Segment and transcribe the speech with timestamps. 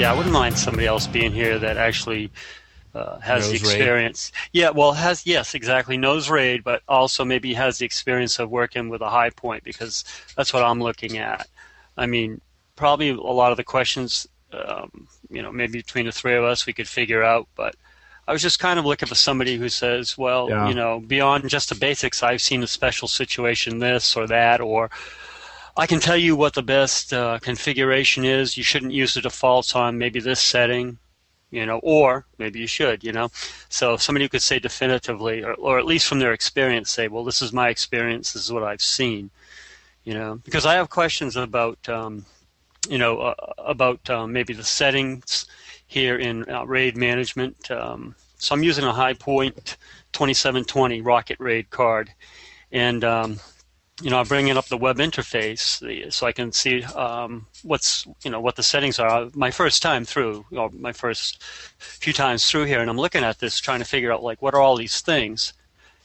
[0.00, 2.30] Yeah, I wouldn't mind somebody else being here that actually
[2.94, 3.76] uh, has Knows the RAID.
[3.76, 4.32] experience.
[4.50, 8.88] Yeah, well, has yes, exactly knows RAID, but also maybe has the experience of working
[8.88, 10.04] with a HighPoint because
[10.38, 11.46] that's what I'm looking at.
[11.98, 12.40] I mean,
[12.76, 16.64] probably a lot of the questions, um, you know, maybe between the three of us
[16.64, 17.74] we could figure out, but.
[18.28, 20.68] I was just kind of looking for somebody who says, well, Yeah.
[20.68, 24.88] you know, beyond just the basics, I've seen a special situation, this or that, or
[25.76, 28.56] I can tell you what the best uh, configuration is.
[28.56, 30.98] You shouldn't use the defaults on maybe this setting,
[31.50, 33.30] you know, or maybe you should, you know.
[33.68, 37.24] So somebody who could say definitively, or, or at least from their experience, say, well,
[37.24, 39.30] this is my experience, this is what I've seen,
[40.04, 42.24] you know, because I have questions about, um,
[42.88, 45.46] you know, uh, about um, maybe the settings
[45.86, 47.70] here in uh, RAID management.
[47.70, 49.76] Um, so I'm using a HighPoint
[50.12, 52.10] 2720 RocketRAID card,
[52.72, 53.38] and um,
[54.00, 58.30] you know, I'm bringing up the web interface so I can see um, what's you
[58.30, 59.28] know what the settings are.
[59.34, 61.42] My first time through, or my first
[61.78, 64.54] few times through here, and I'm looking at this, trying to figure out like what
[64.54, 65.52] are all these things.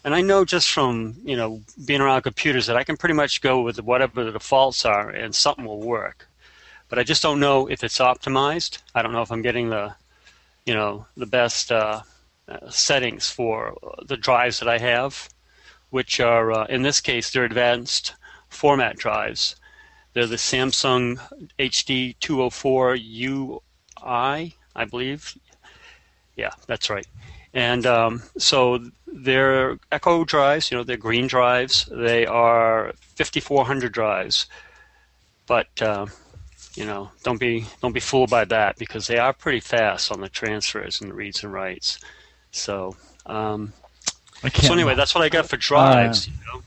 [0.03, 3.41] And I know just from you know being around computers that I can pretty much
[3.41, 6.27] go with whatever the defaults are, and something will work.
[6.89, 8.79] But I just don't know if it's optimized.
[8.93, 9.95] I don't know if I'm getting the
[10.65, 12.01] you know the best uh,
[12.47, 15.29] uh, settings for the drives that I have
[15.95, 18.15] which are, uh, in this case, they're advanced
[18.49, 19.55] format drives.
[20.11, 21.17] They're the Samsung
[21.57, 25.37] HD 204 UI, I believe.
[26.35, 27.07] Yeah, that's right.
[27.53, 31.87] And um, so they're Eco drives, you know, they're green drives.
[31.89, 34.47] They are 5400 drives.
[35.47, 36.07] But, uh,
[36.73, 40.19] you know, don't be don't be fooled by that because they are pretty fast on
[40.19, 41.99] the transfers and the reads and writes.
[42.51, 43.71] So, um,
[44.43, 44.67] I can't.
[44.67, 46.27] so anyway, that's what I got for drives.
[46.27, 46.61] you know?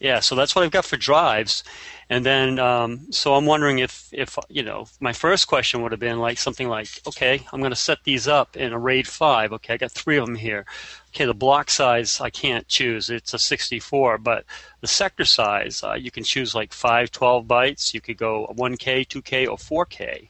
[0.00, 1.62] Yeah, so that's what I've got for drives,
[2.08, 6.00] and then um, so I'm wondering if if you know my first question would have
[6.00, 9.52] been like something like, okay, I'm going to set these up in a RAID five.
[9.52, 10.64] Okay, I got three of them here.
[11.10, 14.46] Okay, the block size I can't choose; it's a 64, but
[14.80, 17.92] the sector size uh, you can choose like 5, 12 bytes.
[17.92, 20.28] You could go 1K, 2K, or 4K.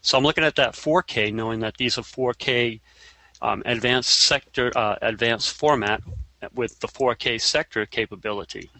[0.00, 2.80] So I'm looking at that 4K, knowing that these are 4K
[3.42, 6.02] um, advanced sector, uh, advanced format
[6.54, 8.70] with the 4K sector capability.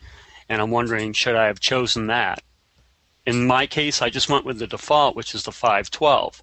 [0.48, 2.42] And I'm wondering, should I have chosen that?
[3.26, 6.42] In my case, I just went with the default, which is the 512.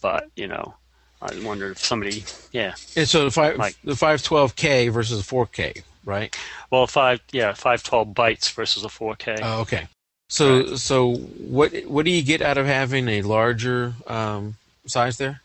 [0.00, 0.74] But you know,
[1.20, 5.18] I wondered if somebody, yeah, And so the five Like- the five twelve K versus
[5.18, 6.36] the four K, right?
[6.70, 9.38] well, five, yeah, 512 bytes versus a 4K.
[9.42, 9.88] Oh, okay.
[10.28, 15.42] So so what what do you get out of having a larger um, size there?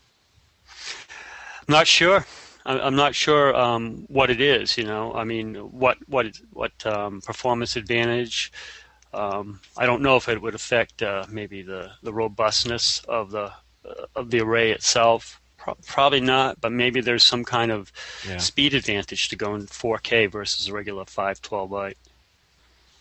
[1.68, 2.24] I'm not sure.
[2.64, 4.76] I'm not sure um, what it is.
[4.78, 8.52] You know, I mean, what what what um, performance advantage?
[9.14, 13.52] Um, I don't know if it would affect uh, maybe the, the robustness of the
[13.84, 15.40] uh, of the array itself.
[15.56, 17.90] Pro- probably not, but maybe there's some kind of
[18.28, 18.36] Yeah.
[18.38, 21.94] speed advantage to going 4K versus a regular 512 byte.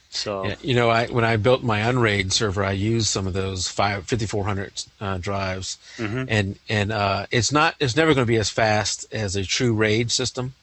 [0.09, 3.33] So Yeah, you know, I when I built my Unraid server, I used some of
[3.33, 6.25] those five, 5400 uh, drives, Mhm.
[6.29, 9.73] and and uh, it's not it's never going to be as fast as a true
[9.73, 10.53] RAID system.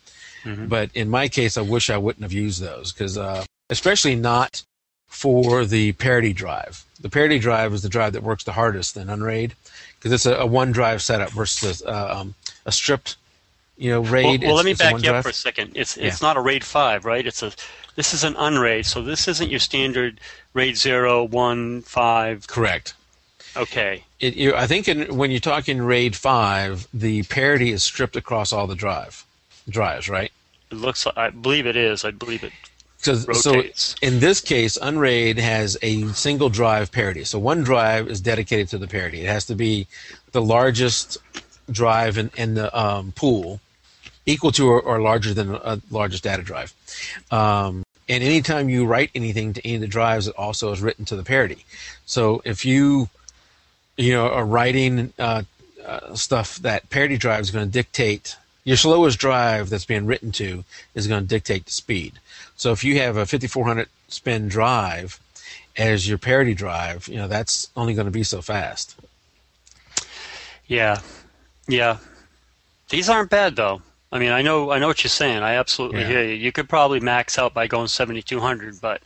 [0.44, 0.69] Mhm.
[0.69, 4.62] But in my case, I wish I wouldn't have used those because, uh, especially not
[5.09, 6.84] for the parity drive.
[7.00, 9.54] The parity drive is the drive that works the hardest in Unraid
[9.99, 12.34] because it's a, a one drive setup versus uh, um,
[12.66, 13.16] a stripped,
[13.78, 14.43] you know, RAID.
[14.43, 15.22] well, let me back you up drive.
[15.22, 15.72] for a second.
[15.77, 16.09] It's Yeah.
[16.09, 17.27] it's not a RAID five, right?
[17.27, 17.53] It's a
[17.94, 20.21] this is an unraid, so this isn't your standard
[20.53, 22.47] RAID zero, one, five.
[22.47, 22.94] Correct.
[23.56, 28.16] Okay, It, you, I think in, when you're talking RAID five, the parity is stripped
[28.16, 29.24] across all the drive
[29.68, 30.33] drives, right?
[30.71, 31.07] it looks.
[31.07, 32.04] like I believe it is.
[32.04, 32.53] I believe it.
[32.98, 33.63] So, so
[34.01, 37.24] in this case, Unraid has a single drive parity.
[37.24, 39.21] So one drive is dedicated to the parity.
[39.21, 39.86] It has to be
[40.33, 41.18] the largest
[41.71, 43.60] drive in, in the um, pool,
[44.24, 46.72] equal to or, or larger than the uh, largest data drive.
[47.30, 51.04] Um, and anytime you write anything to any of the drives, it also is written
[51.06, 51.65] to the parity.
[52.06, 53.09] So if you,
[53.97, 55.42] you know, are writing uh,
[55.84, 60.33] uh, stuff that parity drive is going to dictate your slowest drive that's being written
[60.33, 60.65] to
[60.95, 62.15] is going to dictate the speed.
[62.56, 65.21] So if you have a 5400 spin drive
[65.77, 68.97] as your parity drive, you know that's only going to be so fast.
[70.66, 71.01] Yeah,
[71.68, 71.98] yeah.
[72.89, 73.83] These aren't bad though.
[74.15, 75.43] I mean, I know I know what you're saying.
[75.43, 76.07] I absolutely Yeah.
[76.07, 76.34] hear you.
[76.34, 79.03] You could probably max out by going 7200, but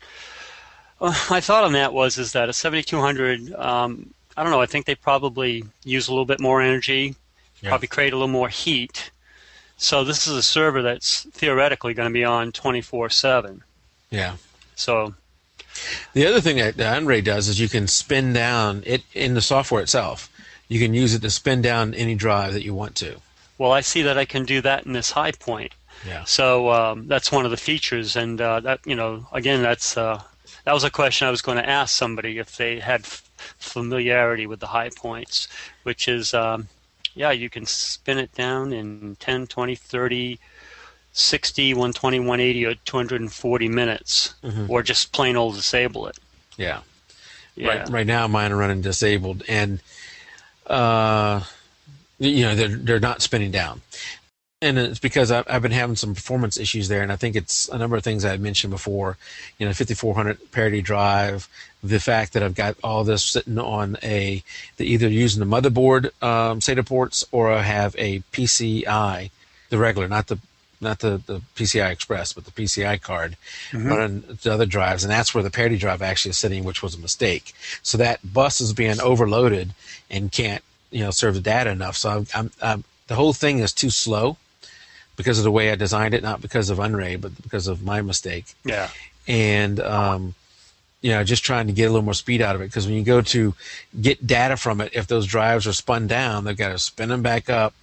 [1.01, 3.55] uh, my thought on that was is that a 7200.
[3.55, 4.61] Um, I don't know.
[4.61, 7.17] I think they probably use a little bit more energy,
[7.63, 7.71] Yeah.
[7.71, 9.11] probably create a little more heat.
[9.79, 13.63] So this is a server that's theoretically going to be on 24/7.
[14.11, 14.35] Yeah.
[14.77, 15.15] So
[16.13, 19.81] The other thing that Unraid does is you can spin down it in the software
[19.83, 20.29] itself.
[20.69, 23.21] You can use it to spin down any drive that you want to.
[23.59, 25.73] Well, I see that I can do that in this HighPoint.
[26.07, 26.25] Yeah.
[26.25, 30.23] So um, that's one of the features, and uh, that you know, again, that's uh,
[30.65, 33.29] that was a question I was going to ask somebody if they had f-
[33.59, 35.49] familiarity with the HighPoints,
[35.83, 36.69] which is, um,
[37.15, 40.39] yeah, you can spin it down in 10, 20, 30,
[41.13, 44.69] 60, 120, 180, or 240 minutes, Mhm.
[44.71, 46.17] or just plain old disable it.
[46.57, 46.81] Yeah.
[47.57, 47.69] Yeah.
[47.69, 49.81] Right, right now, mine are running disabled, and
[50.69, 51.41] uh,
[52.19, 53.81] you know they're they're not spinning down,
[54.61, 57.69] and it's because I've, I've been having some performance issues there, and I think it's
[57.69, 59.17] a number of things I had mentioned before.
[59.59, 61.49] You know, 5400 parity drive,
[61.83, 64.43] the fact that I've got all this sitting on a
[64.77, 69.31] the either using the motherboard um, SATA ports or I have a PCI,
[69.71, 70.39] the regular, not the
[70.81, 73.37] not the, the PCI Express, but the PCI card
[73.89, 76.95] running the other drives, and that's where the parity drive actually is sitting, which was
[76.95, 77.53] a mistake.
[77.83, 79.71] So that bus is being overloaded
[80.11, 81.97] and can't you know serve the data enough.
[81.97, 84.37] So I'm, I'm, I'm the whole thing is too slow
[85.17, 88.03] because of the way I designed it, not because of Unraid, but because of my
[88.03, 88.47] mistake.
[88.65, 88.89] Yeah.
[89.27, 90.35] And um,
[91.01, 92.97] you know, just trying to get a little more speed out of it because when
[92.97, 93.55] you go to
[94.01, 97.23] get data from it, if those drives are spun down, they've got to spin them
[97.23, 97.75] back up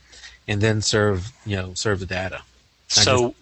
[0.47, 2.41] and then serve you know serve the data.
[2.41, 2.43] I
[2.87, 3.35] So.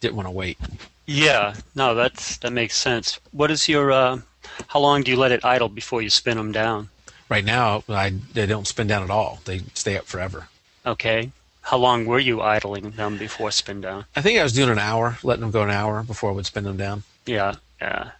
[0.00, 0.56] Didn't want to wait.
[1.04, 3.20] Yeah, no, that's that makes sense.
[3.32, 3.92] What is your?
[3.92, 4.20] Uh,
[4.68, 6.88] how long do you let it idle before you spin them down?
[7.30, 9.38] Right now, I, they don't spin down at all.
[9.44, 10.48] They stay up forever.
[10.84, 11.30] Okay.
[11.62, 14.04] How long were you idling them before spin down?
[14.16, 16.46] I think I was doing an hour, letting them go an hour before I would
[16.46, 17.04] spin them down.
[17.26, 18.10] Yeah, yeah.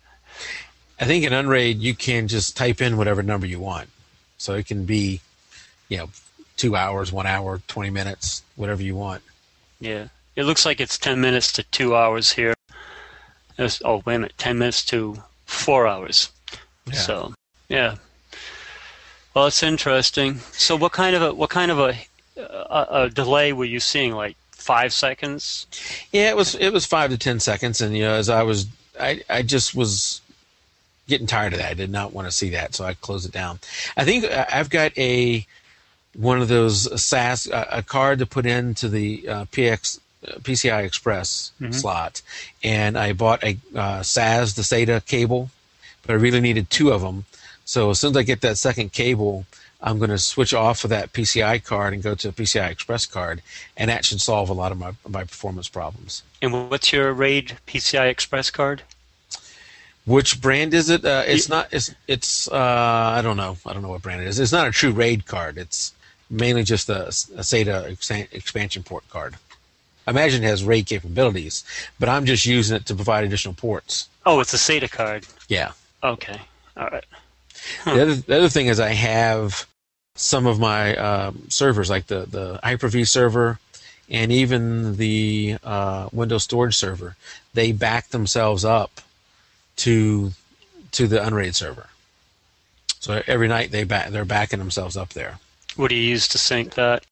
[1.01, 3.89] I think in Unraid you can just type in whatever number you want,
[4.39, 5.21] so it can be,
[5.89, 6.11] you know,
[6.57, 9.23] two hours, one hour, twenty minutes, whatever you want.
[9.81, 10.09] Yeah.
[10.37, 12.55] It looks like it's 10 minutes to 2 hours here.
[13.55, 14.35] It's- oh, wait a minute.
[14.39, 16.31] 10 minutes to 4 hours.
[16.87, 16.95] Yeah.
[16.95, 17.35] So,
[17.69, 17.97] yeah.
[19.35, 20.39] Well, it's interesting.
[20.53, 21.95] So what kind of a what kind of a
[22.37, 25.67] a, a delay were you seeing like 5 seconds?
[26.13, 28.67] Yeah, it was it was five to ten seconds, and you know, as I was,
[28.99, 30.21] I I just was
[31.09, 31.71] getting tired of that.
[31.71, 33.59] I did not want to see that, so I closed it down.
[33.97, 35.47] I think I've got a
[36.15, 40.85] one of those SAS a, a card to put into the uh, PX uh, PCI
[40.85, 42.23] Express slot,
[42.63, 45.51] and I bought a uh, SAS the SATA cable,
[46.03, 47.25] but I really needed two of them.
[47.71, 49.47] So as soon as I get that second cable,
[49.81, 53.07] I'm going to switch off of that PCI card and go to a PCI Express
[53.07, 53.43] card,
[53.77, 56.25] and that should solve a lot of my my performance problems.
[56.43, 58.83] And what's your RAID PCI Express card?
[60.05, 61.05] Which brand is it?
[61.05, 61.69] Uh, it's not.
[61.73, 62.49] It's it's.
[62.49, 63.57] Uh, I don't know.
[63.65, 64.41] I don't know what brand it is.
[64.41, 65.57] It's not a true RAID card.
[65.57, 65.93] It's
[66.29, 69.37] mainly just a, a SATA expansion port card.
[70.09, 71.63] I imagine it has RAID capabilities,
[72.01, 74.09] but I'm just using it to provide additional ports.
[74.27, 75.25] Oh, it's a SATA card.
[75.49, 75.71] Yeah.
[76.03, 76.41] Okay.
[76.77, 77.05] All right.
[77.85, 79.67] The other the other thing is I have
[80.15, 83.59] some of my um, servers, like the the Hyper-V server,
[84.09, 87.17] and even the uh, Windows Storage server.
[87.55, 89.01] They back themselves up
[89.77, 90.33] to
[90.93, 91.89] to the Unraid server.
[92.99, 95.39] So every night they back they're backing themselves up there.
[95.77, 97.05] What do you use to sync that?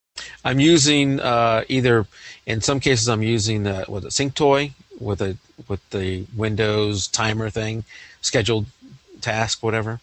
[0.45, 2.07] I'm using uh, either
[2.45, 5.37] in some cases I'm using the with a SyncToy with a
[5.69, 7.85] with the Windows timer thing,
[8.21, 8.67] scheduled
[9.21, 10.01] task, whatever,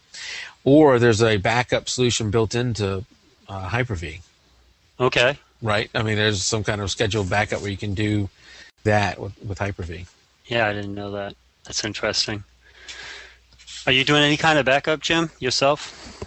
[0.64, 3.04] or there's a backup solution built into
[3.48, 4.20] uh, Hyper-V.
[4.98, 5.38] Okay.
[5.62, 5.90] Right?
[5.94, 8.28] I mean, there's some kind of scheduled backup where you can do
[8.84, 10.06] that with, with Hyper-V.
[10.46, 11.34] Yeah, I didn't know that.
[11.64, 12.44] That's interesting.
[13.86, 16.22] Are you doing any kind of backup, Jim, yourself?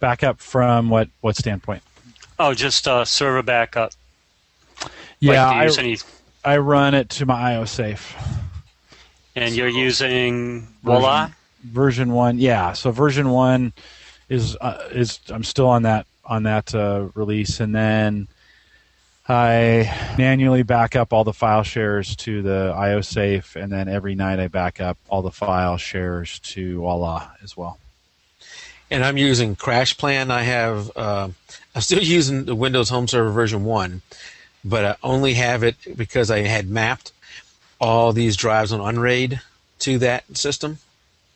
[0.00, 1.82] Backup from what what standpoint?
[2.38, 3.92] Oh, just uh, server backup.
[5.20, 5.98] Yeah, like, do I, use any,
[6.44, 8.32] I run it to my IOSafe
[9.34, 11.32] and you're using Wuala.
[11.62, 12.38] Version one.
[12.38, 13.72] Yeah, so version one
[14.28, 18.28] is uh, is I'm still on that on that uh, release, and then
[19.28, 24.40] I manually back up all the file shares to the IOSafe, and then every night
[24.40, 27.78] I back up all the file shares to Wuala as well.
[28.90, 30.30] And I'm using CrashPlan.
[30.30, 31.28] I have uh,
[31.74, 34.02] I'm still using the Windows Home Server version one,
[34.64, 37.12] but I only have it because I had mapped
[37.80, 39.40] all these drives on Unraid
[39.80, 40.78] to that system,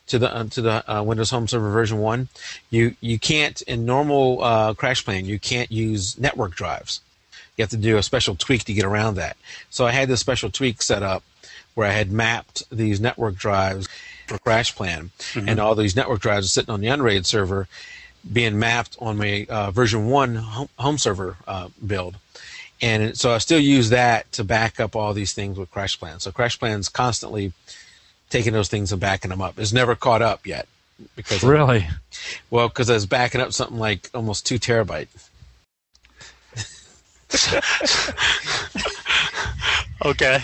[0.07, 2.29] to the uh, to the uh, Windows Home Server version one.
[2.71, 7.01] You you can't in normal uh, CrashPlan you can't use network drives.
[7.57, 9.37] You have to do a special tweak to get around that.
[9.71, 11.23] So I had this special tweak set up
[11.75, 13.89] where I had mapped these network drives
[14.27, 15.11] for CrashPlan,
[15.49, 17.69] and all these network drives are sitting on the Unraid server,
[18.31, 22.17] being mapped on my uh, version one home, home server uh, build.
[22.83, 26.21] And so I still use that to back up all these things with CrashPlan.
[26.21, 27.53] So CrashPlan's constantly
[28.31, 29.59] taking those things and backing them up.
[29.59, 30.67] It's never caught up yet
[31.15, 31.87] because really,
[32.51, 35.09] well, because I was backing up something like almost two terabyte.
[40.05, 40.39] okay.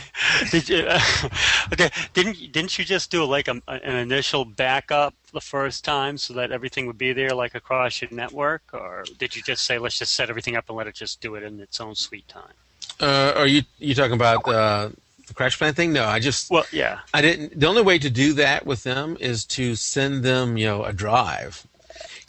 [0.50, 1.00] Did you, uh,
[1.72, 1.90] okay.
[2.12, 6.52] Didn't didn't you just do like a, an initial backup the first time so that
[6.52, 10.14] everything would be there like across your network, or did you just say let's just
[10.14, 12.52] set everything up and let it just do it in its own sweet time?
[13.00, 14.90] Uh, are you you talking about uh,
[15.34, 15.92] the CrashPlan thing?
[15.92, 17.00] No, I just well, yeah.
[17.12, 17.58] I didn't.
[17.58, 20.92] The only way to do that with them is to send them, you know, a
[20.92, 21.66] drive.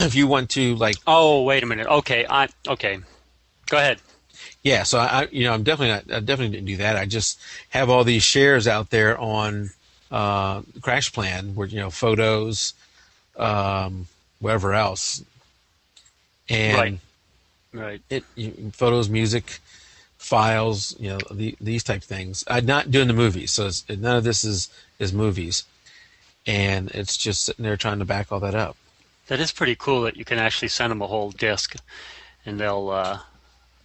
[0.00, 1.86] If you want to, like, oh, wait a minute.
[1.86, 2.98] Okay, I okay.
[3.66, 4.00] Go ahead.
[4.62, 6.16] Yeah, so I, you know, I'm definitely not.
[6.16, 6.96] I definitely didn't do that.
[6.96, 9.70] I just have all these shares out there on
[10.10, 12.74] uh, CrashPlan, where you know, photos,
[13.36, 14.06] um,
[14.40, 15.22] whatever else,
[16.48, 16.98] and right,
[17.72, 18.02] right.
[18.08, 19.60] It you, photos, music,
[20.24, 22.44] files, you know, the, these type of things.
[22.48, 25.64] I'm not doing the movies, so none of this is is movies,
[26.46, 28.76] and it's just sitting there trying to back all that up.
[29.26, 31.76] That is pretty cool that you can actually send them a whole disk,
[32.46, 33.18] and they'll, uh,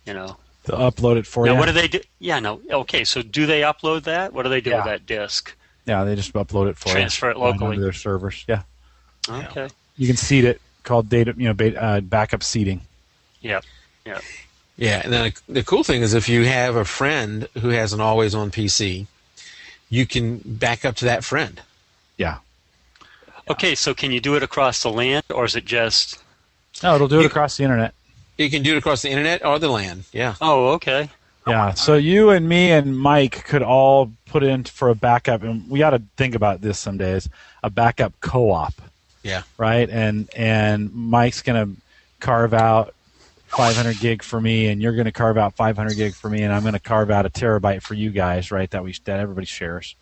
[0.05, 1.59] you know, to upload it for now, you.
[1.59, 1.99] what do they do?
[2.19, 2.61] Yeah, no.
[2.71, 4.31] Okay, so do they upload that?
[4.33, 4.77] What do they do Yeah.
[4.77, 5.53] with that disk?
[5.85, 6.95] Yeah, they just upload it for you.
[6.95, 7.31] Transfer you.
[7.31, 7.71] it locally.
[7.71, 8.45] onto their servers.
[8.47, 8.61] Yeah,
[9.27, 9.67] Okay.
[9.97, 12.81] you can seed it called data, you know, uh, backup seeding.
[13.41, 13.59] Yeah.
[14.05, 14.23] Yep.
[14.79, 17.99] Yeah, and then the cool thing is if you have a friend who has an
[17.99, 19.07] always on PC,
[19.89, 21.61] you can back up to that friend.
[22.17, 22.37] Yeah.
[23.49, 26.19] Okay, so can you do it across the land, or is it just?
[26.81, 27.93] No, it'll do it You- across the internet.
[28.37, 30.05] You can do it across the internet or the land.
[30.13, 30.35] Yeah.
[30.39, 31.09] Oh, okay.
[31.45, 31.73] Yeah.
[31.73, 35.81] So you and me and Mike could all put in for a backup, and we
[35.83, 37.27] ought to think about this some days.
[37.63, 38.75] A backup co-op,
[39.23, 39.41] Yeah.
[39.57, 39.89] right?
[39.89, 41.67] And and Mike's gonna
[42.21, 42.93] carve out
[43.49, 46.63] 500 gig for me, and you're gonna carve out 500 gig for me, and I'm
[46.63, 48.69] gonna carve out a terabyte for you guys, right?
[48.71, 49.95] That we that everybody shares.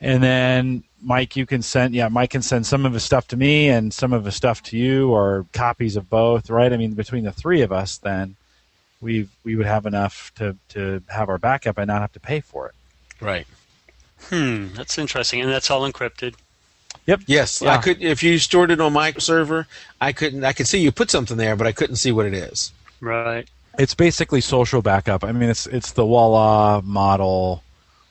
[0.00, 3.36] And then Mike, you can send yeah, Mike can send some of his stuff to
[3.36, 6.72] me and some of his stuff to you, or copies of both, right?
[6.72, 8.36] I mean, between the three of us, then
[9.00, 12.40] we we would have enough to to have our backup and not have to pay
[12.40, 12.74] for it.
[13.20, 13.46] Right.
[14.28, 16.34] Hmm, that's interesting, and that's all encrypted.
[17.06, 17.74] Yes, Yeah.
[17.74, 18.02] I could.
[18.02, 19.66] If you stored it on my server,
[20.00, 20.44] I couldn't.
[20.44, 22.72] I could see you put something there, but I couldn't see what it is.
[23.00, 23.48] Right.
[23.78, 25.24] It's basically social backup.
[25.24, 27.62] I mean, it's it's the Wuala model,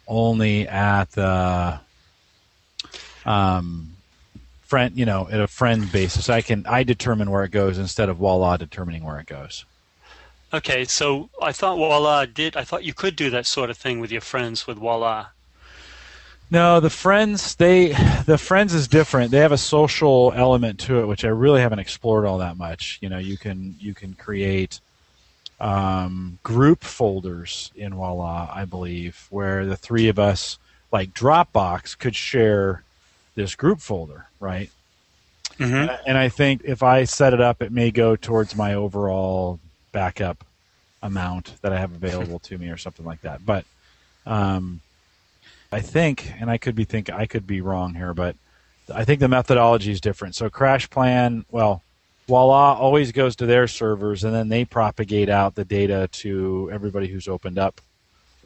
[0.08, 1.80] only at the
[3.26, 3.96] um,
[4.62, 6.30] friend, you know, at a friend basis.
[6.30, 9.66] I can I determine where it goes instead of Wuala determining where it goes.
[10.54, 12.56] Okay, so I thought Wuala did.
[12.56, 15.28] I thought you could do that sort of thing with your friends with Wuala.
[16.54, 17.94] No, the friends they
[18.28, 19.32] the friends is different.
[19.32, 23.00] They have a social element to it, which I really haven't explored all that much.
[23.02, 24.80] You know, you can you can create
[25.60, 30.60] um, group folders in Wuala, I believe, where the three of us,
[30.92, 32.84] like Dropbox, could share
[33.34, 34.70] this group folder, right?
[35.58, 35.96] Mm-hmm.
[36.06, 39.60] And I think if I set it up, it may go towards my overall
[39.92, 40.46] backup
[41.02, 43.44] amount that I have available to me, or something like that.
[43.44, 43.66] But
[44.28, 44.82] um,
[45.74, 48.36] I think, and I could be think I could be wrong here, but
[48.94, 50.36] I think the methodology is different.
[50.36, 51.82] So CrashPlan, well,
[52.30, 57.08] Wuala always goes to their servers, and then they propagate out the data to everybody
[57.08, 57.82] who's opened up,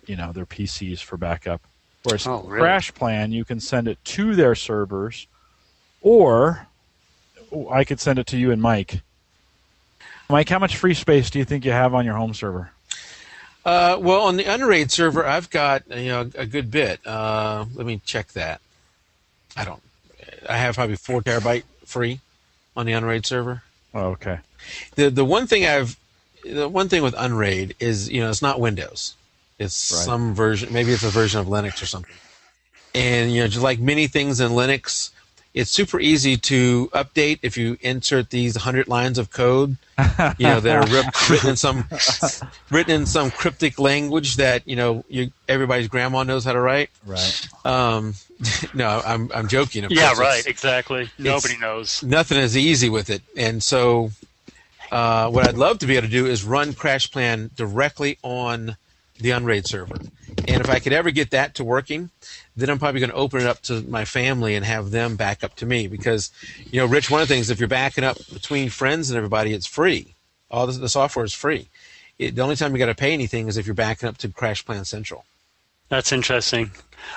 [0.05, 1.62] you know, their PCs for backup.
[2.03, 2.65] Whereas Oh, really?
[2.65, 5.27] CrashPlan, you can send it to their servers,
[6.01, 6.65] or
[7.69, 9.01] I could send it to you and Mike.
[10.29, 12.72] Mike, how much free space do you think you have on your home server?
[13.67, 17.05] Uh, well, on the Unraid server, I've got you know a good bit.
[17.05, 18.62] Uh, let me check that.
[19.57, 19.81] I don't.
[20.47, 22.21] I have probably four terabyte free
[22.77, 23.63] on the Unraid server.
[23.93, 24.39] Oh, okay.
[24.95, 25.97] The the one thing I've
[26.45, 29.15] the one thing with Unraid is you know it's not Windows.
[29.59, 30.05] It's Right.
[30.05, 30.71] some version.
[30.71, 32.15] Maybe it's a version of Linux or something.
[32.95, 35.09] And you know, just like many things in Linux,
[35.57, 39.77] it's super easy to update if you insert these hundred lines of code.
[40.37, 41.85] You know that are rip, written in some
[42.69, 46.89] written in some cryptic language that you know you, everybody's grandma knows how to write.
[47.05, 47.47] Right.
[47.65, 48.13] Um,
[48.73, 49.83] no, I'm I'm joking.
[49.85, 50.19] Of Yeah, course.
[50.19, 50.39] right.
[50.39, 51.09] It's- Exactly.
[51.17, 52.03] Nobody knows.
[52.03, 53.21] nothing is easy with it.
[53.35, 54.11] And so,
[54.91, 58.77] uh, what I'd love to be able to do is run CrashPlan directly on
[59.19, 59.97] the Unraid server.
[60.47, 62.09] And if I could ever get that to working,
[62.55, 65.43] then I'm probably going to open it up to my family and have them back
[65.43, 65.88] up to me.
[65.88, 66.31] Because,
[66.71, 69.53] you know, Rich, one of the things, if you're backing up between friends and everybody,
[69.53, 70.15] it's free.
[70.50, 71.69] All the, the software is free.
[72.17, 74.29] It, the only time you got to pay anything is if you're backing up to
[74.29, 75.25] CrashPlan Central.
[75.89, 76.71] That's interesting.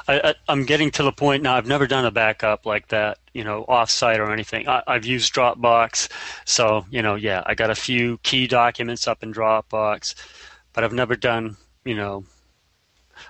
[0.07, 1.57] I, I'm getting to the point now.
[1.57, 4.69] I've never done a backup like that, you know, offsite or anything.
[4.69, 6.09] I, I've used Dropbox,
[6.45, 10.15] so you know, yeah, I got a few key documents up in Dropbox,
[10.73, 12.25] but I've never done, you know,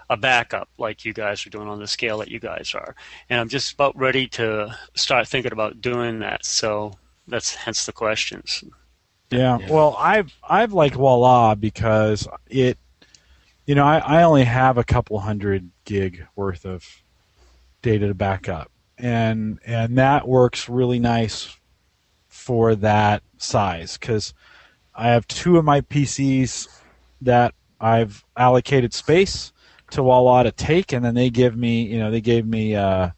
[0.08, 2.94] a backup like you guys are doing on the scale that you guys are.
[3.28, 6.44] And I'm just about ready to start thinking about doing that.
[6.44, 6.92] So
[7.28, 8.64] that's hence the questions.
[9.30, 9.58] Yeah.
[9.58, 9.70] Yeah.
[9.70, 12.78] Well, I've I've liked Wuala because it,
[13.66, 16.84] you know, I, I only have a couple hundred gig worth of
[17.82, 21.56] data to back up, and and that works really nice
[22.26, 24.34] for that size because
[24.94, 26.68] I have two of my PCs
[27.20, 29.52] that I've allocated space
[29.90, 33.10] to Wuala to take, and then they give me, you know, they gave me uh,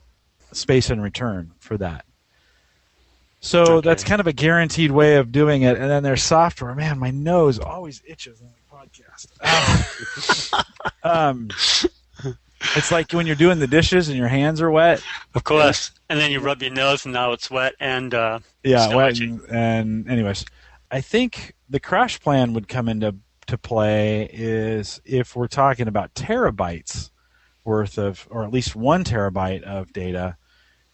[0.52, 2.04] space in return for that.
[3.40, 3.88] So Okay.
[3.88, 5.76] that's kind of a guaranteed way of doing it.
[5.76, 6.74] And then there's software.
[6.74, 9.26] Man, my nose always itches on the podcast.
[9.42, 9.84] Ah.
[11.02, 11.48] um,
[12.76, 15.02] it's like when you're doing the dishes and your hands are wet.
[15.34, 15.90] Of course.
[16.08, 19.18] And then you rub your nose and now it's wet and uh, Yeah, wet.
[19.18, 20.44] And, and anyways,
[20.90, 27.10] I think the CrashPlan would come into to play is if we're talking about terabytes
[27.64, 30.36] worth of, or at least one terabyte of data,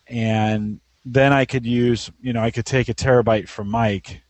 [0.06, 4.22] and then I could use, you know, I could take a terabyte from Mike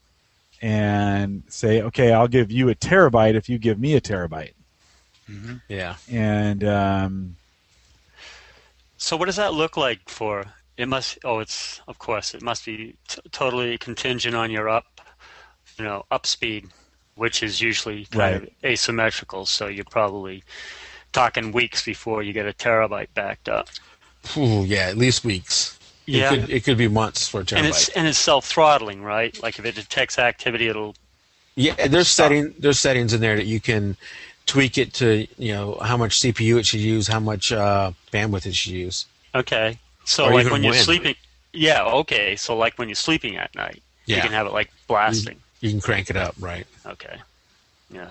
[0.60, 4.54] and say, okay, I'll give you a terabyte if you give me a terabyte,
[5.68, 5.96] Yeah.
[6.10, 7.36] and um,
[8.96, 10.44] So what does that look like for?
[10.76, 11.18] It must.
[11.24, 12.34] Oh, it's of course.
[12.34, 15.00] It must be t- totally contingent on your up,
[15.76, 16.68] you know, up speed,
[17.18, 19.44] which is usually kind of asymmetrical.
[19.44, 20.44] So you're probably
[21.12, 23.68] talking weeks before you get a terabyte backed up.
[24.36, 25.78] Ooh, yeah, at least weeks.
[26.06, 26.32] Yeah.
[26.32, 27.58] It could, it could be months for a terabyte.
[27.58, 29.40] And it's and it's self throttling, right?
[29.42, 30.94] Like if it detects activity, it'll.
[31.56, 32.24] Yeah, there's Stop.
[32.24, 33.96] setting there's settings in there that you can
[34.46, 38.46] tweak it to you know how much CPU it should use, how much uh, bandwidth
[38.46, 39.06] it should use.
[39.34, 39.78] Okay.
[40.04, 41.16] So Or like when you're sleeping.
[41.52, 41.84] Yeah.
[41.84, 42.36] Okay.
[42.36, 45.40] So like when you're sleeping at night, you can have it like blasting.
[45.60, 46.66] You can crank it up, right?
[46.86, 47.18] Okay.
[47.90, 48.10] Yeah.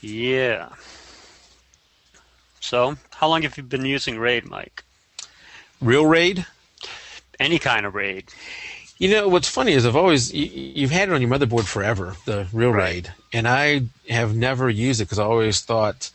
[0.00, 0.70] Yeah.
[2.60, 4.84] So, how long have you been using RAID, Mike?
[5.80, 6.44] Real RAID.
[7.40, 8.24] Any kind of RAID.
[8.98, 12.16] You know what's funny is I've always you, you've had it on your motherboard forever,
[12.24, 12.94] the Real Right.
[12.94, 16.10] RAID, and I have never used it because I always thought,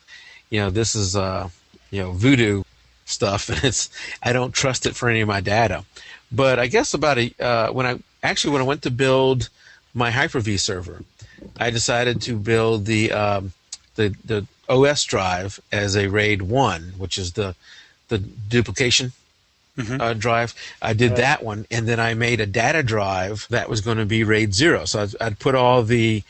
[0.50, 1.48] you know, this is uh,
[1.92, 2.64] you know voodoo
[3.06, 3.90] stuff, and it's
[4.22, 5.86] I don't trust it for any of my data.
[6.30, 9.50] But I guess about a uh, when I actually when I went to build
[9.94, 11.04] my Hyper-V server,
[11.58, 13.54] I decided to build the um,
[13.96, 17.56] the the OS drive as a RAID one, which is the
[18.08, 19.12] the duplication
[20.02, 20.54] uh, drive.
[20.82, 24.06] I did that one, and then I made a data drive that was going to
[24.06, 24.86] be RAID zero.
[24.86, 26.24] So I'd, I'd put all the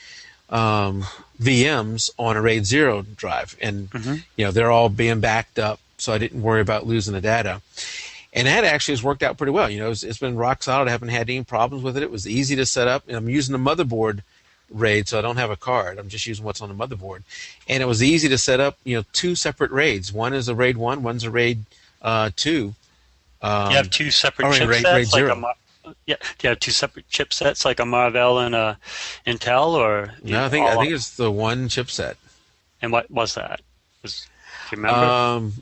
[0.49, 1.05] um,
[1.41, 3.89] VMs on a RAID zero drive, and
[4.35, 7.61] you know they're all being backed up, so I didn't worry about losing the data.
[8.35, 9.69] And that actually has worked out pretty well.
[9.69, 10.87] You know, it's, it's been rock solid.
[10.87, 12.03] I haven't had any problems with it.
[12.03, 14.21] It was easy to set up, and I'm using the motherboard
[14.71, 15.99] RAID, so I don't have a card.
[15.99, 17.21] I'm just using what's on the motherboard,
[17.69, 18.77] and it was easy to set up.
[18.83, 20.11] You know, two separate RAIDs.
[20.11, 21.63] One is a RAID one, one's a RAID
[22.01, 22.73] uh, two.
[23.41, 25.55] Um, you have two separate yeah, RAID- chipsets, RAID like a Mar-
[26.07, 26.15] yeah.
[26.15, 28.77] Do you have two separate chipsets, like a Marvell and a
[29.27, 32.15] Intel, or No, I think I think it's the one chipset.
[32.81, 33.61] And what was that?
[34.01, 34.27] Was,
[34.69, 35.05] do you remember?
[35.05, 35.53] Um,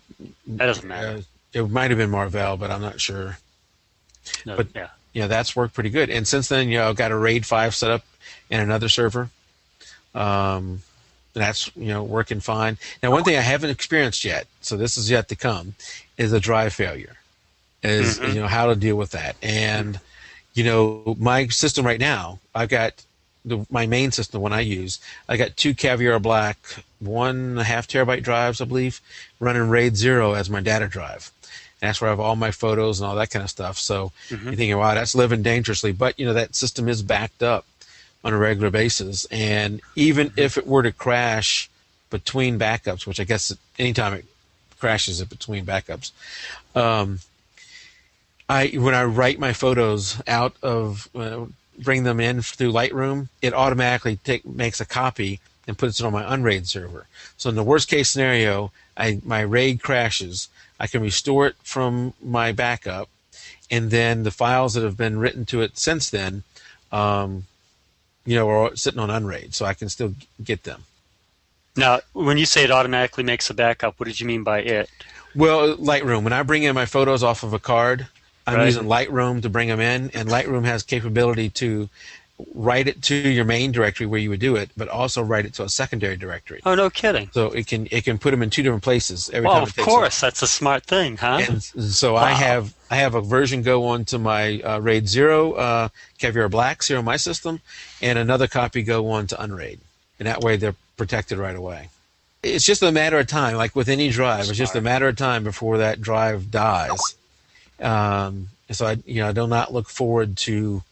[0.47, 1.17] that doesn't matter.
[1.17, 1.21] uh,
[1.53, 3.37] it might have been Marvell, but I'm not sure.
[4.45, 4.87] No, but- yeah.
[5.13, 6.09] Yeah, that's worked pretty good.
[6.09, 8.05] And since then, you know, I've got a RAID five set up
[8.49, 9.29] in another server.
[10.15, 10.83] Um,
[11.33, 12.77] that's you know working fine.
[13.03, 15.75] Now, one thing I haven't experienced yet, so this is yet to come,
[16.17, 17.17] is a drive failure.
[17.83, 18.33] Is Mhm.
[18.35, 19.35] you know how to deal with that.
[19.41, 19.99] And
[20.53, 22.93] you know, my system right now, I've got
[23.43, 24.99] the my main system, the one I use.
[25.27, 26.57] I got two Caviar Black,
[26.99, 29.01] one and a half terabyte drives, I believe,
[29.39, 31.31] running RAID zero as my data drive.
[31.81, 33.77] And that's where I have all my photos and all that kind of stuff.
[33.77, 35.91] So you're thinking, wow, that's living dangerously.
[35.91, 37.65] But you know, that system is backed up
[38.23, 39.25] on a regular basis.
[39.25, 41.69] And even if it were to crash
[42.09, 44.25] between backups, which I guess anytime it
[44.79, 46.11] crashes it between backups,
[46.75, 47.19] um,
[48.47, 51.45] I when I write my photos out of uh,
[51.83, 56.13] bring them in through Lightroom, it automatically take, makes a copy and puts it on
[56.13, 57.07] my unraid server.
[57.37, 62.13] So in the worst case scenario, I my RAID crashes, I can restore it from
[62.21, 63.09] my backup,
[63.69, 66.43] and then the files that have been written to it since then,
[66.91, 67.45] um,
[68.25, 70.13] you know, are sitting on unraid, so I can still
[70.43, 70.83] get them.
[71.77, 74.89] Now, when you say it automatically makes a backup, what did you mean by it?
[75.33, 76.23] Well, Lightroom.
[76.23, 78.07] When I bring in my photos off of a card,
[78.47, 78.65] I'm Right.
[78.65, 81.89] using Lightroom to bring them in, and Lightroom has capability to
[82.55, 85.53] write it to your main directory where you would do it, but also write it
[85.53, 86.59] to a secondary directory.
[86.65, 87.29] Oh, no kidding.
[87.33, 89.77] So it can it can put them in two different places every Well, of takes
[89.87, 89.91] it.
[89.91, 91.39] course, that's a smart thing, huh?
[91.47, 95.53] And so I have I have a version go on to my uh, RAID zero
[95.53, 97.61] uh, Caviar Black zero my system,
[98.01, 99.79] and another copy go on to Unraid,
[100.17, 101.89] and that way they're protected right away.
[102.43, 103.55] It's just a matter of time.
[103.55, 107.15] Like with any drive, it's just a matter of time before that drive dies.
[107.81, 110.83] Um, so I, you know, I do not look forward to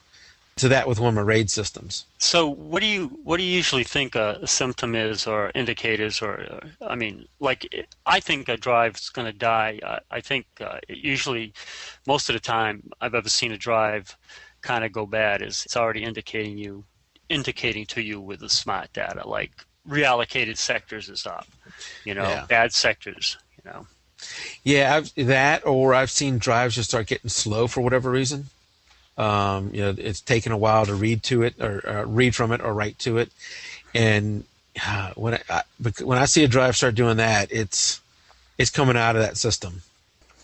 [0.59, 2.05] to that with one of my RAID systems.
[2.17, 6.31] So, what do you what do you usually think a, symptom is, or indicators, or,
[6.31, 9.79] or I mean, like I think a drive's going to die.
[9.83, 11.53] I, I think uh, usually,
[12.05, 14.17] most of the time, I've ever seen a drive
[14.61, 16.83] kind of go bad is it's already indicating you
[17.29, 19.51] indicating to you with the smart data, like
[19.87, 21.47] reallocated sectors is up,
[22.03, 22.45] you know, yeah.
[22.47, 23.87] bad sectors, you know.
[24.63, 28.47] Yeah, I've, that or I've seen drives just start getting slow for whatever reason.
[29.17, 32.51] Um, you know, it's taken a while to read to it or uh, read from
[32.51, 33.31] it or write to it.
[33.93, 34.45] And
[34.85, 35.63] uh, when I, I,
[36.03, 37.99] when I see a drive start doing that, it's
[38.57, 39.81] it's coming out of that system.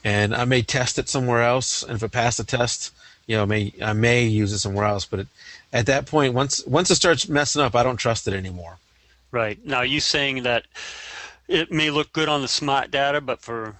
[0.03, 2.93] And I may test it somewhere else, and if it passed the test,
[3.27, 5.05] you know, I may I may use it somewhere else.
[5.05, 5.27] But it,
[5.73, 8.77] at that point, once once it starts messing up, I don't trust it anymore.
[9.31, 10.65] Right now, are you saying that
[11.47, 13.75] it may look good on the smart data, but for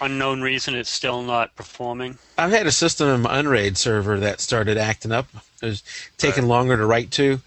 [0.00, 2.18] unknown reason it's still not performing?
[2.36, 5.26] I've had a system in my Unraid server that started acting up.
[5.62, 5.82] It was
[6.16, 6.50] taking right.
[6.50, 7.40] longer to write to.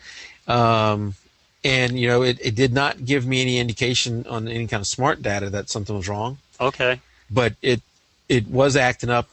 [0.47, 1.15] Um,
[1.63, 4.87] and, you know, it, it did not give me any indication on any kind of
[4.87, 6.37] smart data that something was wrong.
[6.59, 6.99] Okay.
[7.29, 7.81] But it
[8.27, 9.29] it was acting up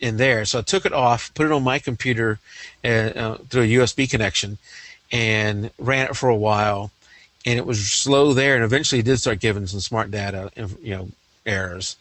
[0.00, 0.44] in there.
[0.44, 2.38] So I took it off, put it on my computer
[2.84, 4.58] uh, uh, through a USB connection,
[5.12, 6.90] and ran it for a while.
[7.48, 10.50] And it was slow there, and eventually it did start giving some smart data,
[10.82, 11.08] you know,
[11.46, 11.96] errors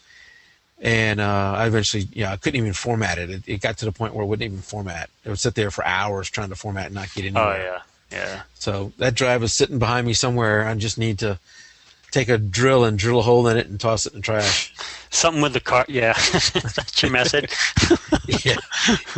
[0.80, 3.30] and uh, I eventually, yeah, I couldn't even format it.
[3.30, 3.44] it.
[3.48, 3.62] it.
[3.62, 5.10] got to the point where it wouldn't even format.
[5.26, 7.44] It would sit there for hours trying to format and not get anywhere.
[7.44, 7.80] Oh
[8.12, 8.42] yeah, yeah.
[8.56, 10.66] So that drive is sitting behind me somewhere.
[10.66, 11.40] I just need to
[12.12, 14.74] take a drill and drill a hole in it and toss it in the trash.
[15.10, 16.14] Something with the car, yeah.
[16.34, 17.50] that's your method.
[18.28, 18.58] yeah,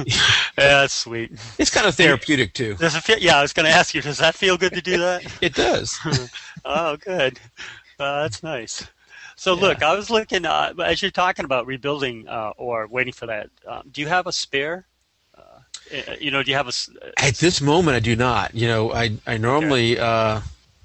[0.06, 0.22] yeah,
[0.56, 1.32] that's sweet.
[1.58, 2.76] It's kind of therapeutic too.
[2.76, 3.18] Does it feel?
[3.18, 4.02] Yeah, I was going to ask you.
[4.02, 5.26] Does that feel good to do that?
[5.42, 5.98] it does.
[6.64, 7.40] oh, good.
[8.00, 8.88] Uh, that's nice.
[9.36, 9.62] So yeah.
[9.62, 13.50] look, I was looking uh, as you're talking about rebuilding uh, or waiting for that.
[13.68, 14.86] Um, do you have a spare?
[15.36, 15.42] Uh,
[15.92, 16.74] eh, you know, do you have a?
[17.18, 18.54] At this moment, I do not.
[18.54, 20.00] You know, I I normally.
[20.00, 20.42] Okay.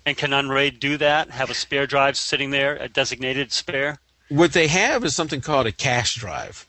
[0.07, 1.31] And can Unraid do that?
[1.31, 3.99] Have a spare drive sitting there, a designated spare?
[4.29, 6.67] What they have is something called a cache drive,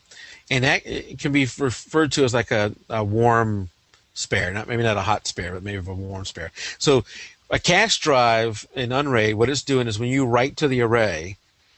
[0.50, 0.84] and that
[1.19, 3.69] can be referred to as like a, a warm
[4.13, 6.52] spare, not maybe not a hot spare, but maybe a warm spare.
[6.78, 7.06] So
[7.50, 11.38] a cache drive in Unraid, what it's doing is when you write to the array,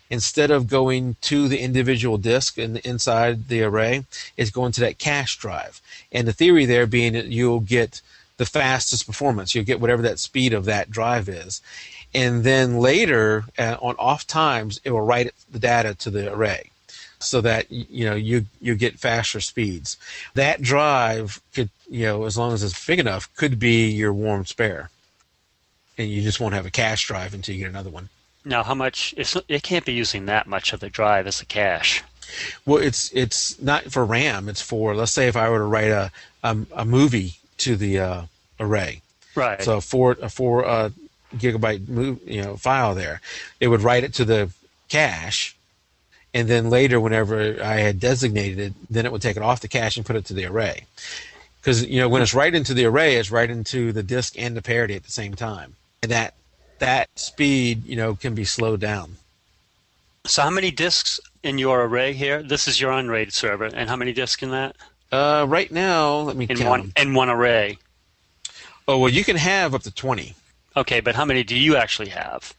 [0.10, 4.06] instead of going to the individual disk the, inside the array,
[4.38, 5.82] it's going to that cache drive.
[6.12, 8.02] And the theory there being that you'll get
[8.38, 9.54] the fastest performance.
[9.54, 11.62] You'll get whatever that speed of that drive is.
[12.13, 16.71] And then later, uh, on off times, it will write the data to the array
[17.19, 19.97] so that you know you you get faster speeds.
[20.36, 24.45] That drive could you know as long as it's big enough could be your warm
[24.45, 24.89] spare,
[25.97, 28.10] and you just won't have a cache drive until you get another one.
[28.45, 29.13] Now, how much?
[29.17, 32.04] it can't be using that much of the drive as a cache.
[32.65, 34.47] Well, it's it's not for RAM.
[34.47, 36.12] It's for let's say if I were to write a
[36.43, 38.22] a, a movie to the uh,
[38.60, 39.02] array.
[39.36, 39.62] Right.
[39.62, 40.89] So a four a four uh,
[41.36, 43.22] gigabyte move you know file there,
[43.60, 44.50] it would write it to the
[44.89, 45.56] cache,
[46.34, 49.67] and then later whenever I had designated it, then it would take it off the
[49.67, 50.86] cache and put it to the array.
[51.60, 54.56] Because you know when it's right into the array, it's right into the disk and
[54.56, 56.34] the parity at the same time, and that
[56.80, 59.17] that speed, you know, can be slowed down.
[60.26, 62.43] So how many disks in your array here?
[62.43, 64.76] This is your Unraid server, and how many disks in that?
[65.12, 66.70] Uh, right now, let me in count.
[66.70, 67.78] one in one array.
[68.88, 70.36] Oh well, you can have up to twenty.
[70.76, 72.54] Okay, but how many do you actually have?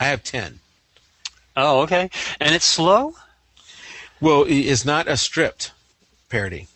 [0.00, 0.60] I have ten.
[1.56, 2.10] Oh, okay,
[2.40, 3.14] and it's slow.
[4.20, 5.72] Well, it's not a stripped
[6.28, 6.68] parity.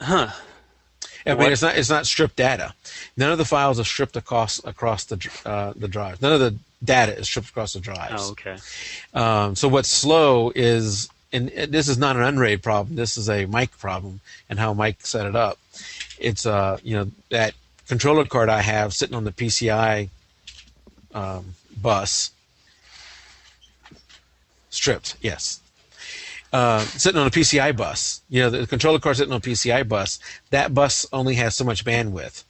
[0.00, 0.30] Huh.
[1.26, 2.72] I mean, it's not it's not stripped data.
[3.16, 6.22] None of the files are stripped across across the uh, the drive.
[6.22, 8.28] None of the data is stripped across the drives.
[8.28, 8.56] Oh, okay.
[9.12, 12.96] Um, so what's slow is, and this is not an Unraid problem.
[12.96, 15.58] This is a Mike problem, and how Mike set it up.
[16.18, 17.54] It's uh, you know, that
[17.86, 20.08] controller card I have sitting on the PCI
[21.14, 22.30] um, bus.
[24.70, 25.60] Stripped, yes
[26.52, 28.22] uh, sitting on a PCI bus.
[28.28, 30.18] You know, the controller card sitting on a PCI bus.
[30.50, 32.44] That bus only has so much bandwidth,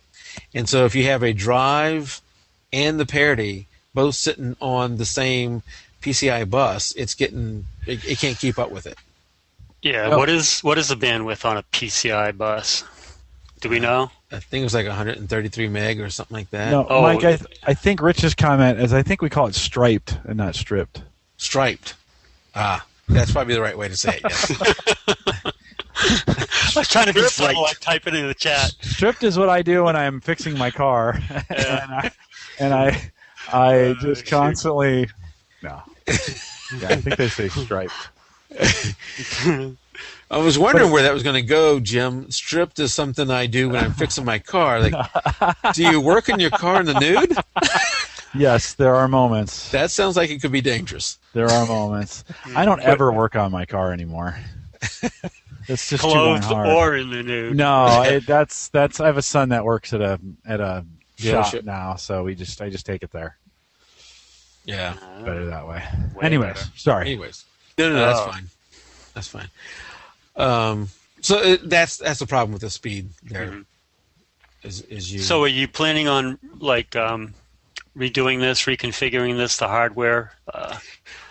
[0.54, 2.20] and so if you have a drive
[2.72, 5.62] and the parity both sitting on the same
[6.00, 8.98] PCI bus, it's getting it, it can't keep up with it.
[9.82, 12.84] Yeah, well, what is what is the bandwidth on a PCI bus?
[13.61, 14.11] Do we know?
[14.30, 16.70] I think it was like 133 meg or something like that.
[16.70, 19.54] No, oh, Mike, I, th- I think Rich's comment is I think we call it
[19.54, 21.02] striped and not stripped.
[21.38, 21.94] Striped.
[22.54, 24.22] Ah, that's probably the right way to say it.
[24.22, 25.54] Yes.
[26.76, 27.64] I was trying to be subtle.
[27.64, 28.72] I type it in the chat.
[28.82, 31.18] Stripped is what I do when I'm fixing my car,
[31.50, 31.80] yeah.
[31.80, 32.12] and, I,
[32.61, 33.11] and I
[33.52, 34.30] I just shoot.
[34.30, 35.08] constantly
[35.62, 35.82] no.
[36.80, 37.94] Yeah, I think they say striped.
[40.30, 42.30] I was wondering where that was going to go, Jim.
[42.30, 44.80] Stripped is something I do when I'm fixing my car.
[44.80, 47.32] Like, do you work in your car in the nude?
[48.34, 49.70] Yes, there are moments.
[49.70, 51.18] That sounds like it could be dangerous.
[51.32, 52.22] There are moments.
[52.54, 54.36] I don't ever work on my car anymore.
[55.68, 56.68] It's just too darn hard.
[56.68, 57.56] or in the nude.
[57.56, 59.00] No, it, that's that's.
[59.00, 60.84] I have a son that works at a at a
[61.16, 61.64] shop Dealership.
[61.64, 63.38] now, so we just I just take it there.
[64.68, 64.94] Yeah.
[65.00, 65.83] Uh, Better that way.
[66.14, 66.70] way Anyways, better.
[66.76, 67.07] sorry.
[67.07, 67.44] Anyways,
[67.78, 68.31] no, no, no, that's Oh.
[68.31, 68.48] fine.
[69.14, 69.48] That's fine.
[70.37, 70.88] Um,
[71.22, 73.09] so it, that's that's the problem with the speed.
[73.22, 73.64] There Mhm.
[74.62, 75.20] is is you.
[75.20, 77.33] So are you planning on like um,
[77.96, 80.78] redoing this, reconfiguring this, the hardware uh,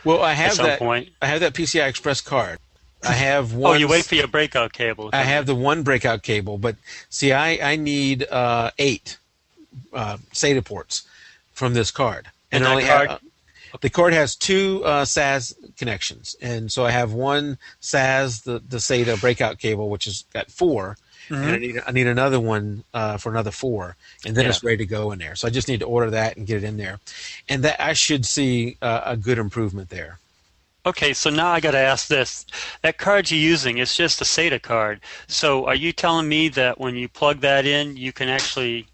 [0.03, 0.79] well, I at have some that.
[0.79, 1.09] point?
[1.21, 2.57] I have that PCI Express card.
[3.03, 3.79] I have Oh, one.
[3.79, 5.11] you wait for your breakout cable.
[5.13, 6.75] I have the one breakout cable, but
[7.09, 9.17] see, I I need uh, eight
[9.93, 11.03] uh, SATA ports
[11.53, 13.19] from this card, And that only card- ha-
[13.81, 18.77] the card has two uh, SAS connections, and so I have one SAS the the
[18.77, 20.97] SATA breakout cable, which has got 4
[21.29, 24.49] and I need I need another one uh, for another four, and then Yeah.
[24.51, 25.35] it's ready to go in there.
[25.35, 26.99] So I just need to order that and get it in there,
[27.49, 30.19] and that I should see uh, a good improvement there.
[30.85, 32.45] Okay, so now I got to ask this:
[32.81, 35.01] that card you're using, it's just a SATA card.
[35.27, 38.87] So are you telling me that when you plug that in, you can actually?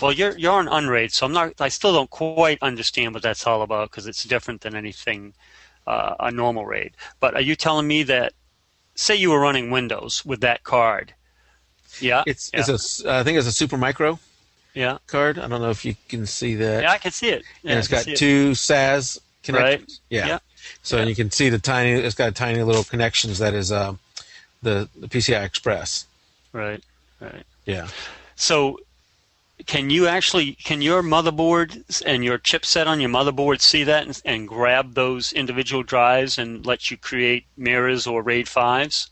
[0.00, 1.60] Well, you're you're on Unraid, so I'm not.
[1.60, 5.34] I still don't quite understand what that's all about because it's different than anything
[5.86, 6.92] uh, a normal RAID.
[7.20, 8.32] But are you telling me that,
[8.94, 11.12] say, you were running Windows with that card?
[12.00, 14.18] Yeah, It's yeah, it's a I think it's a Supermicro
[14.74, 15.38] yeah, card.
[15.38, 16.82] I don't know if you can see that.
[16.84, 16.90] yeah.
[16.90, 17.42] I can see it.
[17.62, 18.16] Yeah, and it's got see it.
[18.16, 20.00] two SAS connections.
[20.08, 20.26] Yeah.
[20.26, 20.38] Yeah.
[20.82, 21.04] So Yeah.
[21.04, 21.90] you can see the tiny.
[21.92, 23.38] It's got tiny little connections.
[23.40, 23.94] That is uh,
[24.62, 26.06] the the PCI Express.
[26.54, 26.82] Right,
[27.20, 27.44] right.
[27.66, 27.88] Yeah.
[28.36, 28.78] So,
[29.66, 34.22] can you actually can your motherboard and your chipset on your motherboard see that and,
[34.24, 39.10] and grab those individual drives and let you create mirrors or RAID fives?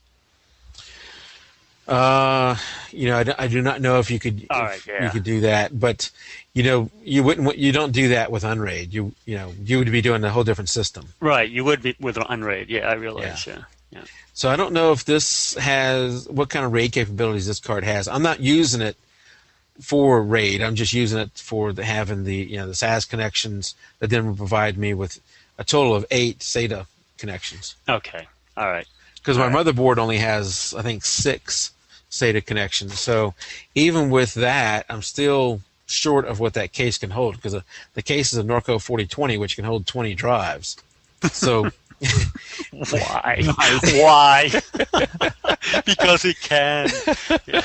[1.89, 2.57] Uh,
[2.93, 5.05] you know, I, do- I do not know if you could if right, yeah.
[5.05, 6.09] you could do that, but
[6.55, 7.59] you know, you wouldn't.
[7.59, 8.93] You don't do that with Unraid.
[8.95, 11.09] You you know, you would be doing a whole different system.
[11.19, 12.69] Right, you would be with Unraid.
[12.69, 13.45] Yeah, I realize.
[13.47, 14.03] Yeah, yeah.
[14.35, 18.07] So I don't know if this has what kind of RAID capabilities this card has.
[18.07, 18.97] I'm not using it
[19.81, 20.63] for RAID.
[20.63, 24.27] I'm just using it for the, having the you know the SAS connections that then
[24.27, 25.21] will provide me with
[25.59, 26.87] a total of eight SATA
[27.19, 27.77] connections.
[27.89, 28.87] Okay, all right.
[29.17, 29.67] Because my right.
[29.67, 31.73] motherboard only has I think six
[32.11, 32.99] SATA connections.
[32.99, 33.35] So
[33.75, 37.63] even with that, I'm still short of what that case can hold because uh,
[37.95, 40.77] the case is a Norco 4020, which can hold 20 drives.
[41.33, 41.71] So
[42.73, 43.43] Why?
[43.85, 44.51] Why?
[45.85, 46.89] because it can.
[47.47, 47.63] Yeah.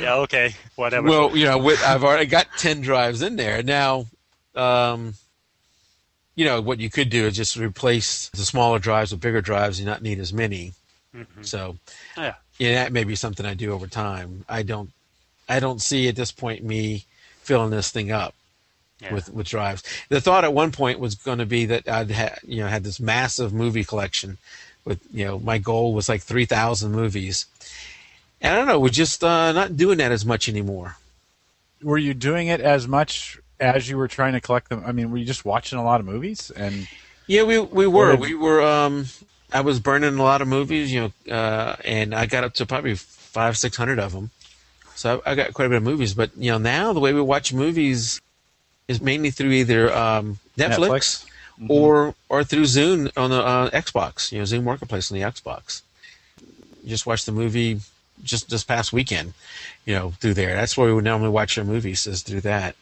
[0.00, 0.14] yeah.
[0.16, 0.54] Okay.
[0.76, 1.08] Whatever.
[1.08, 4.06] Well, you know, with, I've already got ten drives in there now.
[4.54, 5.14] Um,
[6.34, 9.78] you know, what you could do is just replace the smaller drives with bigger drives
[9.78, 10.72] and not need as many.
[11.14, 11.26] Mhm.
[11.44, 11.76] So,
[12.16, 12.34] Yeah.
[12.58, 14.44] yeah, that may be something I do over time.
[14.48, 14.90] I don't,
[15.48, 17.04] I don't see at this point me
[17.42, 18.34] filling this thing up
[19.02, 19.14] Yeah.
[19.14, 19.82] with with drives.
[20.08, 22.84] The thought at one point was going to be that I'd ha- you know had
[22.84, 24.38] this massive movie collection.
[24.84, 27.46] With you know, my goal was like three thousand movies.
[28.40, 30.96] And I don't know, we're just uh, not doing that as much anymore.
[31.82, 34.82] Were you doing it as much as you were trying to collect them?
[34.84, 36.88] I mean, were you just watching a lot of movies and
[37.26, 38.62] Yeah, we we were we were.
[38.62, 39.06] Um,
[39.52, 42.66] I was burning a lot of movies, you know, uh, and I got up to
[42.66, 44.30] probably five six hundred of them.
[44.94, 46.14] So I, I got quite a bit of movies.
[46.14, 48.20] But you know, now the way we watch movies
[48.92, 51.26] is mainly through either um, Netflix,
[51.58, 51.70] Netflix?
[51.70, 54.30] or or through Zune on the uh, Xbox.
[54.30, 55.82] You know, Zune Marketplace on the Xbox.
[56.82, 57.80] You just watch the movie
[58.22, 59.34] just this past weekend.
[59.84, 60.54] You know, through there.
[60.54, 62.76] That's where we would normally watch our movies is through that.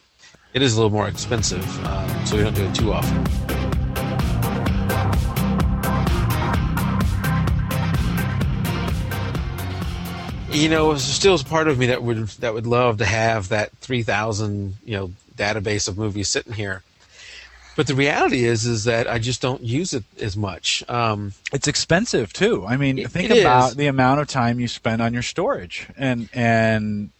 [0.53, 3.61] It is a little more expensive, um, so we don't do it too often.
[10.53, 13.49] you know, there's still is part of me that would that would love to have
[13.51, 16.83] that three thousand you know database of movies sitting here.
[17.76, 20.85] But the reality is, is that I just don't use it as much.
[20.88, 22.66] Um, it's expensive too.
[22.66, 23.76] I mean, It- think it about is.
[23.76, 27.11] the amount of time you spend on your storage and and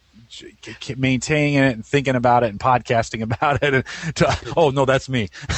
[0.95, 3.73] maintaining it and thinking about it and podcasting about it.
[3.73, 3.83] And
[4.15, 5.29] to, oh no, that's me.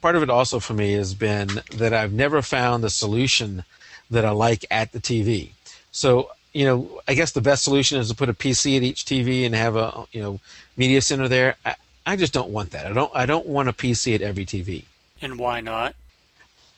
[0.00, 3.64] part of it also for me has been that I've never found the solution
[4.10, 5.50] that I like at the TV.
[5.92, 9.04] So you know, I guess the best solution is to put a PC at each
[9.04, 10.40] TV and have a you know
[10.76, 11.56] media center there.
[11.66, 11.74] I,
[12.06, 12.86] I just don't want that.
[12.86, 13.10] I don't.
[13.14, 14.84] I don't want a PC at every TV.
[15.20, 15.94] and why not?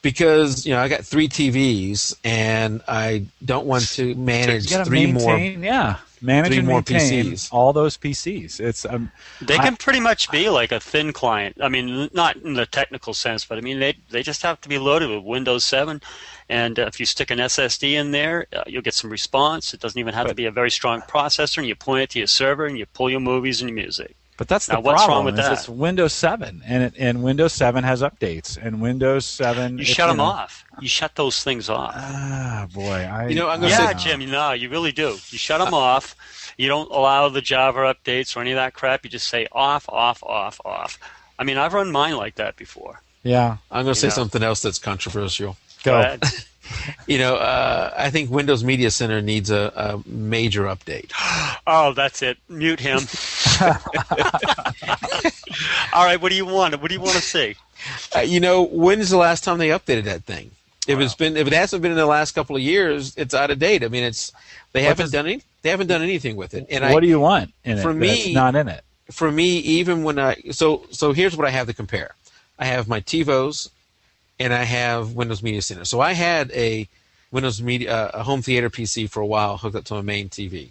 [0.06, 5.10] because you know I got three TVs and I don't want to manage gotta three
[5.10, 5.36] more.
[5.36, 5.96] yeah.
[6.22, 7.48] Manage three and more maintain PCs.
[7.52, 8.60] all those PCs.
[8.60, 11.56] It's um, They I- can pretty much be like a thin client.
[11.60, 14.68] I mean, not in the technical sense, but I mean, they they just have to
[14.68, 16.00] be loaded with Windows 7,
[16.48, 19.74] and uh, if you stick an SSD in there, uh, you'll get some response.
[19.74, 22.18] It doesn't even have to be a very strong processor, and you point it to
[22.18, 24.14] your server, and you pull your movies and your music.
[24.38, 25.16] But that's the Now, what's problem.
[25.18, 25.52] wrong with that?
[25.52, 29.78] It's Windows 7, and it, and Windows 7 has updates, and Windows 7.
[29.78, 30.62] You if, shut them know- off.
[30.80, 31.94] You shut those things off.
[31.96, 34.30] Ah, boy, I You know, I'm gonna yeah, say- Jim.
[34.30, 35.16] No, you really do.
[35.30, 36.14] You shut them off.
[36.58, 39.04] You don't allow the Java updates or any of that crap.
[39.04, 40.98] You just say off, off, off, off.
[41.38, 43.00] I mean, I've run mine like that before.
[43.22, 44.12] Yeah, I'm going to say Yeah.
[44.14, 45.56] something else that's controversial.
[45.82, 45.98] go.
[46.00, 46.22] ahead.
[47.06, 51.12] You know, uh, I think Windows Media Center needs a, a major update.
[51.68, 52.38] Oh, that's it.
[52.48, 53.00] Mute him.
[55.92, 56.20] All right.
[56.20, 56.80] What do you want?
[56.80, 57.54] What do you want to see?
[58.14, 60.50] Uh, you know, when's the last time they updated that thing?
[60.88, 63.50] If it's been, if it hasn't been in the last couple of years, it's out
[63.50, 63.82] of date.
[63.82, 64.32] I mean, it's
[64.72, 66.66] they What haven't does- done any, they haven't done anything with it.
[66.70, 67.82] And what I, do you want in it?
[67.82, 68.84] for that's me- not in it.
[69.10, 72.14] for me, even when I so so here's what I have to compare.
[72.58, 73.68] I have my TiVos,
[74.38, 75.84] and I have Windows Media Center.
[75.84, 76.88] So I had a
[77.32, 80.28] Windows Media uh, a home theater PC for a while hooked up to my main
[80.28, 80.68] TV,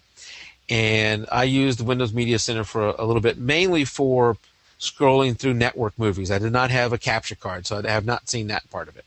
[0.69, 4.37] and I used Windows Media Center for a, a little bit, mainly for
[4.79, 6.31] scrolling through network movies.
[6.31, 8.97] I did not have a capture card, so I have not seen that part of
[8.97, 9.05] it.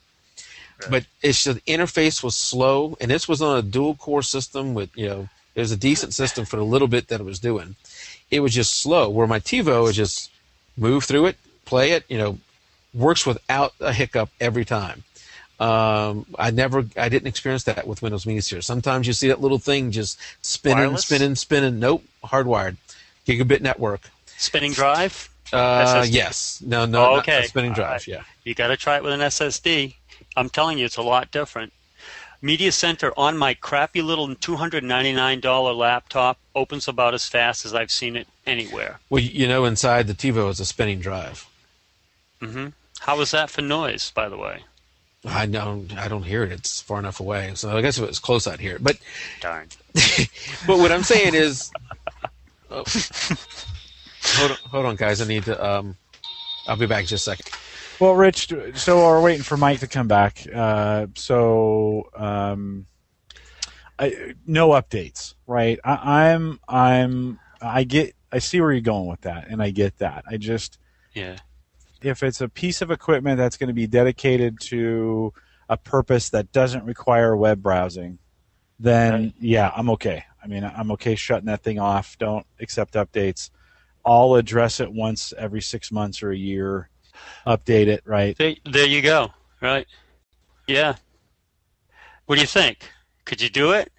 [0.89, 4.75] But it's just the interface was slow, and this was on a dual core system
[4.75, 7.41] with you know it was a decent system for the little bit that it was
[7.41, 7.75] doing.
[8.31, 9.09] It was just slow.
[9.11, 10.31] Where my TiVo is just
[10.77, 12.39] move through it, play it, you know,
[12.95, 15.03] works without a hiccup every time.
[15.61, 18.63] Um, I never, I didn't experience that with Windows Media Center.
[18.63, 21.05] Sometimes you see that little thing just spinning, Wireless?
[21.07, 21.79] spinning, spinning.
[21.81, 22.77] Nope, hardwired,
[23.27, 24.03] gigabit network.
[24.37, 25.29] Spinning drive.
[25.53, 27.45] Uh, yes, no, no, Oh, not okay.
[27.45, 27.91] a spinning drive.
[28.03, 28.07] right.
[28.07, 29.95] Yeah, You got to try it with an SSD.
[30.37, 31.73] I'm telling you, it's a lot different.
[32.41, 38.15] Media Center on my crappy little $299 laptop opens about as fast as I've seen
[38.15, 39.01] it anywhere.
[39.11, 41.47] well, you know, inside the TiVo is a spinning drive.
[42.41, 42.69] Mm-hmm.
[43.01, 44.61] How is that for noise, by the way?
[45.25, 46.53] I don't, I don't hear it.
[46.53, 47.53] It's far enough away.
[47.55, 48.85] So I guess if it was close, I'd hear it.
[48.85, 48.99] But
[49.41, 49.69] Darn.
[50.67, 51.71] but what I'm saying is,
[52.71, 52.85] oh,
[54.23, 55.21] hold on, hold on, guys.
[55.21, 55.65] I need to.
[55.65, 55.97] Um,
[56.69, 57.47] I'll be back in just a second.
[58.01, 60.47] Well, Rich, so we're waiting for Mike to come back.
[60.55, 62.87] Uh, so, um,
[63.99, 65.81] I, no updates, right?
[65.83, 69.99] I, I'm, I'm, I get, I see where you're going with that, and I get
[69.99, 70.25] that.
[70.31, 70.79] I just,
[71.13, 71.39] Yeah.
[72.03, 75.33] If it's a piece of equipment that's going to be dedicated to
[75.69, 78.19] a purpose that doesn't require web browsing,
[78.79, 79.35] then Right.
[79.41, 80.25] yeah, I'm okay.
[80.43, 82.17] I mean, I'm okay shutting that thing off.
[82.19, 83.51] Don't accept updates.
[84.05, 86.89] I'll address it once every six months or a year.
[87.47, 88.37] Update it, right?
[88.39, 89.33] There, there you go.
[89.61, 89.87] Right.
[90.69, 90.95] Yeah.
[92.27, 92.89] What do you think?
[93.25, 93.91] Could you do it?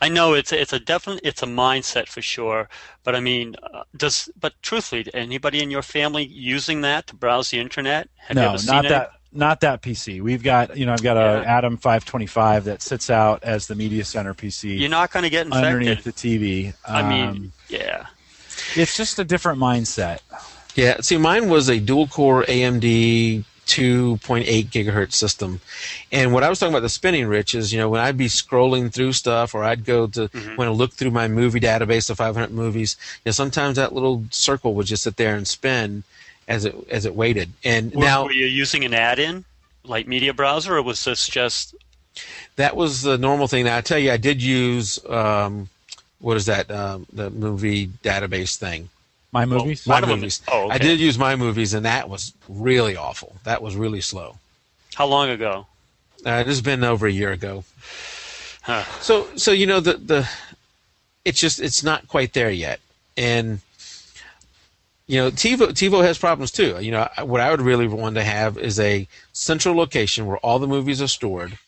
[0.00, 2.68] I know it's it's a definite it's a mindset for sure,
[3.04, 7.50] but I mean, uh, does but truthfully, anybody in your family using that to browse
[7.50, 8.08] the internet?
[8.16, 9.12] Have you no, ever not any- that.
[9.34, 10.20] Not that PC.
[10.20, 11.56] We've got, you know, I've got a Yeah.
[11.56, 15.46] Atom 525 that sits out as the media center PC You're not going to get
[15.46, 15.72] infected.
[15.72, 16.74] underneath the TV.
[16.84, 18.08] I mean, Um, yeah.
[18.76, 20.18] it's just a different mindset.
[20.74, 25.60] Yeah, see, mine was a dual core AMD 2.8 gigahertz system,
[26.10, 28.26] and what I was talking about the spinning, Rich, is you know when I'd be
[28.26, 30.56] scrolling through stuff, or I'd go to Mhm.
[30.56, 34.24] when I look through my movie database of 500 movies, you know sometimes that little
[34.30, 36.02] circle would just sit there and spin
[36.48, 37.50] as it as it waited.
[37.64, 39.44] And Were, now were you using an add-in
[39.84, 41.74] like media browser, or was this just
[42.56, 43.64] that was the normal thing.
[43.64, 45.68] Now I tell you, I did use um,
[46.18, 48.90] what is that um, the movie database thing.
[49.32, 49.86] My movies?
[49.86, 50.34] My One of them movies.
[50.34, 53.36] is- oh, I did use my movies, and that was really awful.
[53.44, 54.38] That was really slow.
[54.94, 55.66] how long ago?
[56.24, 57.64] Uh, it has been over a year ago.
[58.62, 58.84] Huh.
[59.00, 60.28] So, so you know the the,
[61.24, 62.78] it's just it's not quite there yet,
[63.16, 63.60] and
[65.08, 66.76] you know TiVo TiVo has problems too.
[66.80, 70.58] You know what I would really want to have is a central location where all
[70.60, 71.58] the movies are stored,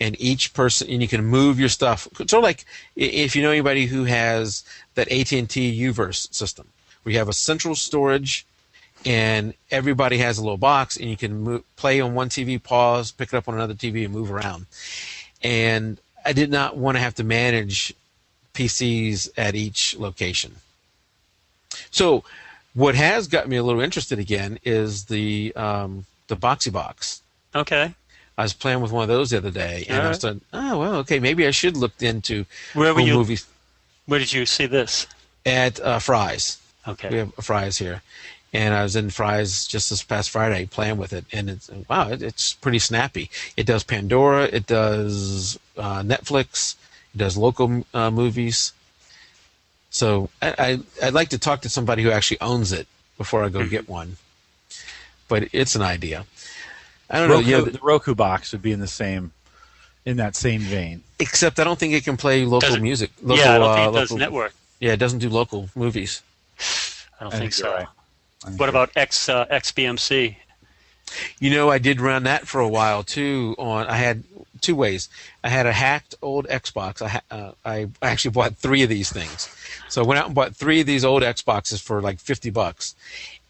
[0.00, 2.08] and each person and you can move your stuff.
[2.16, 2.64] Sort of like
[2.96, 6.66] if you know anybody who has that AT and T UVerse system,
[7.04, 8.46] you have a central storage.
[9.04, 13.10] And everybody has a little box, and you can move, play on one TV, pause,
[13.10, 14.66] pick it up on another TV, and move around
[15.42, 17.92] and I did not want to have to manage
[18.54, 20.56] PCs at each location.
[21.90, 22.24] So,
[22.74, 27.22] what has got me a little interested again is the um, the Boxee Box.
[27.54, 27.94] Okay.
[28.38, 30.16] I was playing with one of those the other day, and I Alright.
[30.16, 33.14] started, oh well, okay, maybe I should look into Where were you?
[33.14, 33.46] movies
[34.06, 35.06] Where did you see this?
[35.44, 36.58] at uh, Fry's.
[36.86, 37.08] Okay.
[37.10, 38.02] We have Fry's here,
[38.52, 42.08] and I was in Fry's just this past Friday playing with it, and it's wow,
[42.10, 43.30] it, it's pretty snappy.
[43.56, 46.74] It does Pandora, it does uh, Netflix,
[47.14, 48.72] it does local uh, movies.
[49.90, 53.48] So I, I I'd like to talk to somebody who actually owns it before I
[53.48, 54.16] go get one.
[55.28, 56.26] But it's an idea.
[57.08, 57.58] I don't Roku, know.
[57.58, 59.32] Yeah, the Roku box would be in the same,
[60.04, 61.02] in that same vein.
[61.18, 63.10] except I don't think it can play local music.
[63.22, 64.54] Local, yeah, I don't uh, it does local- network.
[64.80, 66.22] Yeah, it doesn't do local movies.
[67.20, 67.72] I don't I think, think so.
[67.72, 67.86] right.
[68.44, 70.36] Think What about X uh, XBMC?
[71.38, 73.54] You know, I did run that for a while too.
[73.58, 74.24] On I had
[74.60, 75.08] two ways.
[75.44, 77.02] I had a hacked old Xbox.
[77.02, 79.48] I ha- uh, I actually bought three of these things.
[79.88, 82.94] So I went out and bought three of these old Xboxes for like fifty bucks,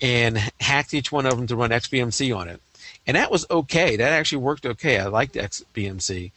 [0.00, 2.60] and hacked each one of them to run XBMC on it.
[3.06, 3.96] And that was okay.
[3.96, 4.98] That actually worked okay.
[4.98, 6.32] I liked XBMC,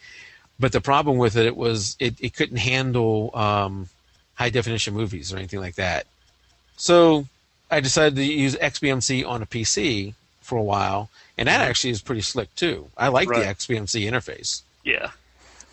[0.59, 3.89] but the problem with it, it was it, it couldn't handle um,
[4.35, 6.05] high definition movies or anything like that.
[6.77, 7.27] So
[7.71, 12.01] I decided to use XBMC on a PC for a while, and that actually is
[12.01, 12.89] pretty slick too.
[12.97, 13.39] I like Right.
[13.41, 14.61] the XBMC interface.
[14.83, 15.11] Yeah.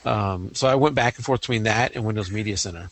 [0.05, 2.90] Um, so I went back and forth between that and Windows Media Center.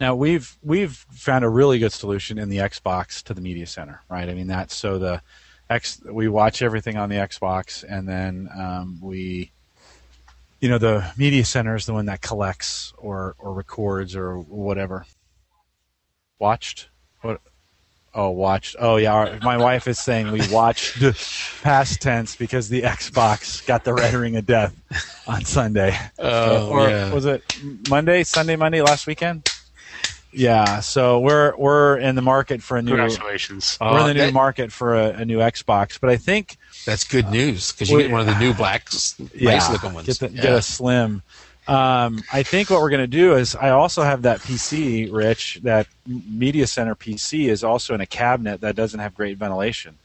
[0.00, 4.00] Now we've we've found a really good solution in the Xbox to the media center,
[4.08, 4.28] right?
[4.28, 5.20] I mean that's so the
[5.68, 9.52] X we watch everything on the Xbox, and then um, we,
[10.60, 15.06] you know, the media center is the one that collects or or records or whatever.
[16.38, 16.88] Watched
[17.22, 17.40] what?
[18.14, 18.76] Oh, watched.
[18.78, 21.00] Oh yeah, our, my wife is saying we watched
[21.62, 24.74] past tense because the Xbox got the red ring of death
[25.26, 27.10] on Sunday Oh, or yeah.
[27.12, 27.42] was it
[27.88, 29.48] Monday, Sunday, Monday last weekend?
[30.34, 33.78] Yeah, so we're we're in the market for a new Congratulations!
[33.80, 34.10] we're Congratulations.
[34.10, 36.56] In the uh, new that- market for a, a new Xbox, but I think
[36.86, 38.88] That's good uh, news because you well, get one of the new black,
[39.34, 40.06] yeah, nice looking ones.
[40.06, 40.42] get, the, yeah.
[40.42, 41.22] get a slim.
[41.68, 45.60] Um, I think what we're going to do is I also have that PC, Rich.
[45.62, 49.96] That Media Center PC is also in a cabinet that doesn't have great ventilation.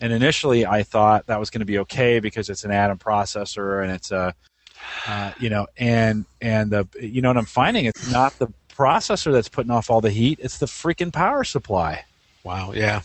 [0.00, 3.82] And initially, I thought that was going to be okay because it's an Atom processor
[3.82, 4.34] and it's a,
[5.06, 9.32] uh, you know, and and the you know what I'm finding it's not the processor
[9.32, 12.04] that's putting off all the heat; it's the freaking power supply.
[12.42, 13.02] wow, yeah.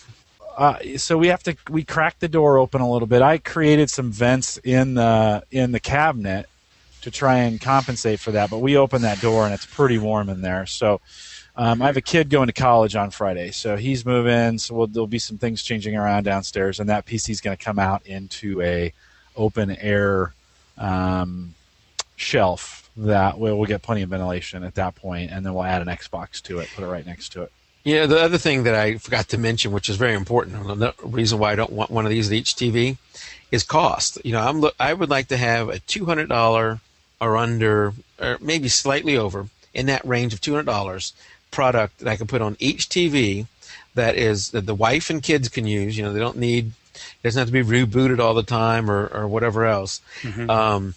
[0.58, 3.22] Uh, so we have to we cracked the door open a little bit.
[3.22, 6.48] I created some vents in the in the cabinet
[7.02, 10.30] to try and compensate for that, but we open that door and it's pretty warm
[10.30, 10.66] in there.
[10.66, 11.00] So
[11.56, 14.60] um, I have a kid going to college on Friday, so he's moving.
[14.60, 17.64] So we'll, there'll be some things changing around downstairs, and that PC is going to
[17.64, 18.94] come out into a
[19.36, 20.34] open air
[20.78, 21.56] um,
[22.16, 25.82] shelf that will we'll get plenty of ventilation at that point, and then we'll add
[25.82, 27.52] an Xbox to it, put it right next to it.
[27.84, 31.40] Yeah, the other thing that I forgot to mention, which is very important, the reason
[31.40, 32.98] why I don't want one of these at each TV,
[33.52, 34.20] is cost.
[34.24, 36.82] You know, I'm I would like to have a two hundred dollar
[37.20, 41.14] or under, or maybe slightly over, in that range of two hundred dollars
[41.52, 43.48] product that I can put on each TV
[43.96, 45.98] that is that the wife and kids can use.
[45.98, 49.08] You know, they don't need it doesn't have to be rebooted all the time or
[49.08, 50.02] or whatever else.
[50.50, 50.96] Um,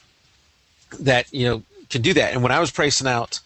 [1.01, 2.33] that you know can do that.
[2.33, 3.41] And when I was pricing out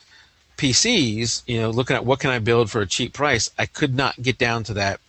[0.57, 3.95] PCs, you know, looking at what can I build for a cheap price, I could
[3.95, 5.01] not get down to that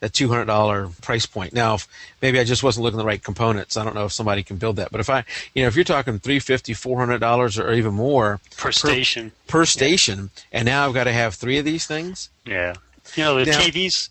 [0.00, 1.52] that two hundred dollar price point.
[1.52, 1.86] Now, if
[2.22, 3.76] maybe I just wasn't looking at the right components.
[3.76, 4.90] I don't know if somebody can build that.
[4.90, 5.24] But if I,
[5.54, 8.72] you know, if you're talking three fifty, four hundred dollars, $400 or even more Per
[8.72, 9.32] station.
[9.46, 12.30] per station, and now I've got to have three of these things.
[12.44, 12.74] Yeah.
[13.14, 14.08] You know, the Now- TVs.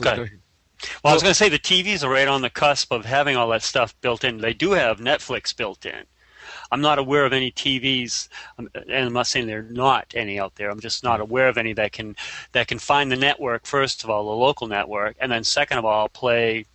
[0.00, 0.16] Go ahead.
[0.18, 0.38] Go ahead.
[1.02, 3.36] Well, I was going to say the TVs are right on the cusp of having
[3.36, 4.38] all that stuff built in.
[4.38, 6.04] They do have Netflix built in.
[6.70, 10.38] I'm not aware of any TVs, um, and I'm not saying there are not any
[10.38, 10.70] out there.
[10.70, 12.16] I'm just not aware of any that can
[12.52, 13.66] that can find the network.
[13.66, 16.66] First of all, the local network, and then second of all, play,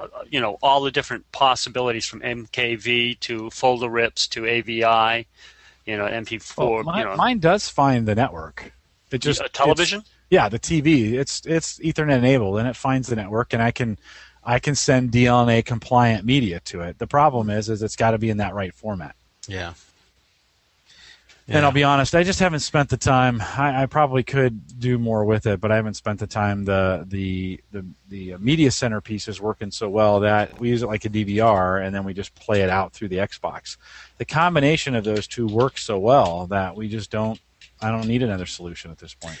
[0.00, 5.26] uh, you know, all the different possibilities from MKV to folder rips to AVI,
[5.84, 6.56] you know, MP4.
[6.56, 8.72] Well, mine, you know, mine does find the network.
[9.10, 10.02] It just a television.
[10.30, 11.12] yeah, the TV.
[11.12, 13.98] It's it's Ethernet enabled, and it finds the network, and I can
[14.42, 16.98] I can send DLNA compliant media to it.
[16.98, 19.14] The problem is, is it's got to be in that right format.
[19.48, 19.74] Yeah.
[21.46, 23.42] And I'll be honest, I just haven't spent the time.
[23.42, 26.64] I, I probably could do more with it, but I haven't spent the time.
[26.64, 30.86] The the the the media center piece is working so well that we use it
[30.86, 33.76] like a DVR, and then we just play it out through the Xbox.
[34.16, 37.38] The combination of those two works so well that we just don't.
[37.82, 39.38] I don't need another solution at this point.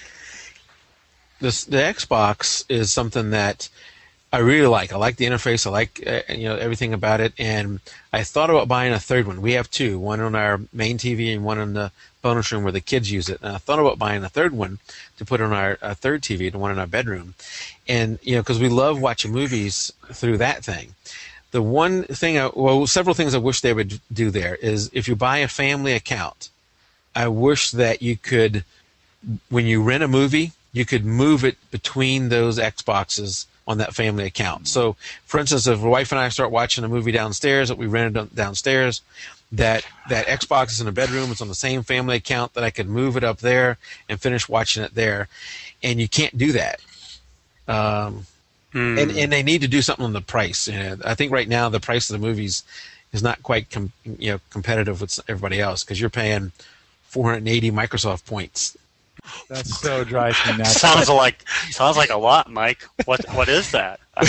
[1.40, 3.70] this the Xbox is something that
[4.34, 4.92] I really like.
[4.92, 5.64] I like the interface.
[5.64, 7.78] I like uh, you know everything about it, and
[8.12, 9.40] I thought about buying a third one.
[9.40, 12.72] We have two, one on our main TV and one in the bonus room where
[12.72, 13.38] the kids use it.
[13.42, 14.80] And I thought about buying a third one
[15.18, 17.34] to put on our, our third TV, the one in our bedroom,
[17.86, 20.96] and you know because we love watching movies through that thing.
[21.52, 25.06] The one thing, I, well, several things I wish they would do there is if
[25.06, 26.48] you buy a family account,
[27.14, 28.64] I wish that you could
[29.48, 34.24] when you rent a movie, you could move it between those Xboxes on that family
[34.24, 34.68] account.
[34.68, 37.86] So, for instance, if my wife and I start watching a movie downstairs that we
[37.86, 39.00] rented downstairs,
[39.52, 41.30] that that Xbox is in a bedroom.
[41.30, 44.48] It's on the same family account that I could move it up there and finish
[44.48, 45.28] watching it there,
[45.82, 46.80] and you can't do that.
[47.68, 48.26] Um,
[48.72, 48.98] Hmm.
[48.98, 50.66] and and they need to do something on the price.
[50.66, 52.64] You know, I think right now the price of the movies
[53.12, 56.50] is not quite com- you know competitive with everybody else because you're paying
[57.04, 58.76] 480 Microsoft points.
[59.48, 60.72] That so drives me nuts.
[60.80, 62.82] sounds like sounds like a lot, Mike.
[63.04, 64.00] What what is that?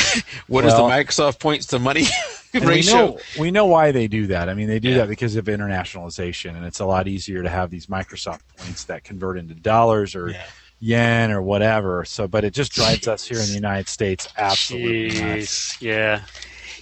[0.48, 2.06] What is Well- the Microsoft points to money
[2.54, 4.48] And we know we know why they do that.
[4.50, 4.98] I mean, they do Yeah.
[5.00, 9.04] that because of internationalization, and it's a lot easier to have these Microsoft points that
[9.04, 10.44] convert into dollars or Yeah.
[10.80, 12.06] yen or whatever.
[12.06, 15.74] So, but it just drives us here in the United States absolutely nuts.
[15.76, 15.82] Jeez.
[15.82, 16.22] Yeah.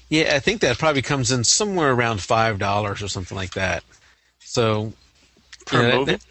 [0.10, 3.84] Yeah, I think that probably comes in somewhere around five dollars or something like that.
[4.40, 4.94] So
[5.66, 6.12] Per Yeah, movie.
[6.14, 6.22] that-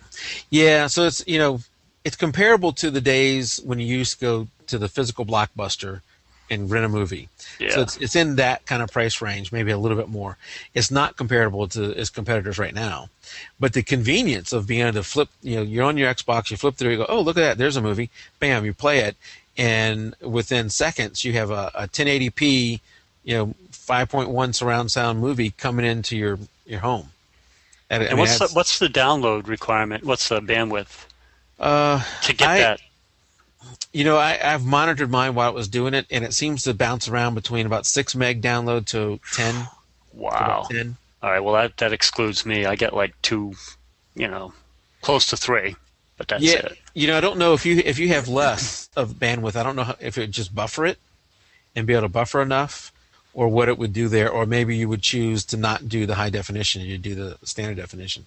[0.51, 1.61] Yeah, so it's you know
[2.05, 6.01] it's comparable to the days when you used to go to the physical blockbuster
[6.51, 7.29] and rent a movie.
[7.59, 7.71] Yeah.
[7.71, 10.37] So it's it's in that kind of price range, maybe a little bit more.
[10.75, 13.09] It's not comparable to its competitors right now,
[13.59, 16.57] but the convenience of being able to flip, you know, you're on your Xbox, you
[16.57, 19.17] flip through, you go, oh look at that, there's a movie, bam, you play it,
[19.57, 22.81] and within seconds you have a, a 1080p,
[23.25, 27.09] you know, 5.1 surround sound movie coming into your your home.
[27.89, 30.05] And, I and mean, what's the, what's the download requirement?
[30.05, 31.07] What's the bandwidth
[31.63, 32.81] uh, to get I- that?
[33.93, 36.73] You know, I, I've monitored mine while it was doing it, and it seems to
[36.73, 39.69] bounce around between about six meg download to ten.
[40.15, 40.29] Wow.
[40.29, 40.97] about 10.
[41.23, 41.41] All right.
[41.41, 42.67] Well, that that excludes me.
[42.67, 43.55] I get like two,
[44.15, 44.53] you know,
[45.01, 45.75] close to three,
[46.19, 46.79] but that's yeah, it.
[46.93, 49.57] you know, I don't know if you if you have less of bandwidth.
[49.57, 50.99] I don't know how, if it would just buffer it
[51.75, 52.93] and be able to buffer enough,
[53.33, 56.17] or what it would do there, or maybe you would choose to not do the
[56.17, 56.83] high definition.
[56.83, 58.27] And you do the standard definition.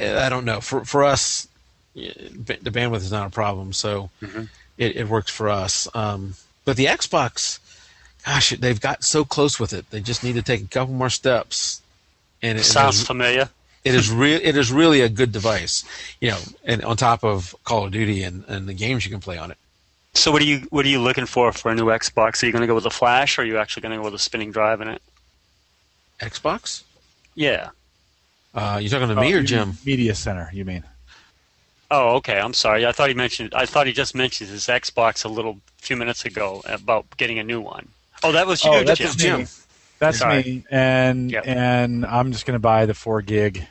[0.00, 0.62] I don't know.
[0.62, 1.48] For for us,
[1.94, 4.48] the bandwidth is not a problem, so Mhm.
[4.78, 5.88] it, it works for us.
[5.94, 6.34] Um,
[6.64, 7.58] but the Xbox,
[8.24, 9.90] gosh, they've got so close with it.
[9.90, 11.80] They just need to take a couple more steps.
[12.42, 13.50] And it, Sounds it is, familiar.
[13.84, 14.40] it is real.
[14.42, 15.84] It is really a good device,
[16.20, 16.38] you know.
[16.64, 19.50] And on top of Call of Duty and, and the games you can play on
[19.50, 19.58] it.
[20.14, 22.42] So what are you what are you looking for for a new Xbox?
[22.42, 24.04] Are you going to go with a flash, or are you actually going to go
[24.04, 25.02] with a spinning drive in it?
[26.20, 26.82] Xbox?
[27.34, 27.70] Yeah.
[28.54, 29.78] Uh, you talking to Oh, me or Jim?
[29.84, 30.82] Media Center, you mean?
[31.90, 32.38] Oh, okay.
[32.38, 32.86] I'm sorry.
[32.86, 33.52] I thought he mentioned.
[33.54, 37.42] I thought he just mentioned his Xbox a little few minutes ago about getting a
[37.44, 37.88] new one.
[38.22, 39.06] Oh, that was you, Oh, that's Jim.
[39.06, 39.40] just Jim.
[39.40, 39.46] me.
[39.98, 40.42] That's Sorry.
[40.42, 41.42] me, and Yep.
[41.46, 43.66] and I'm just going to buy the four gig.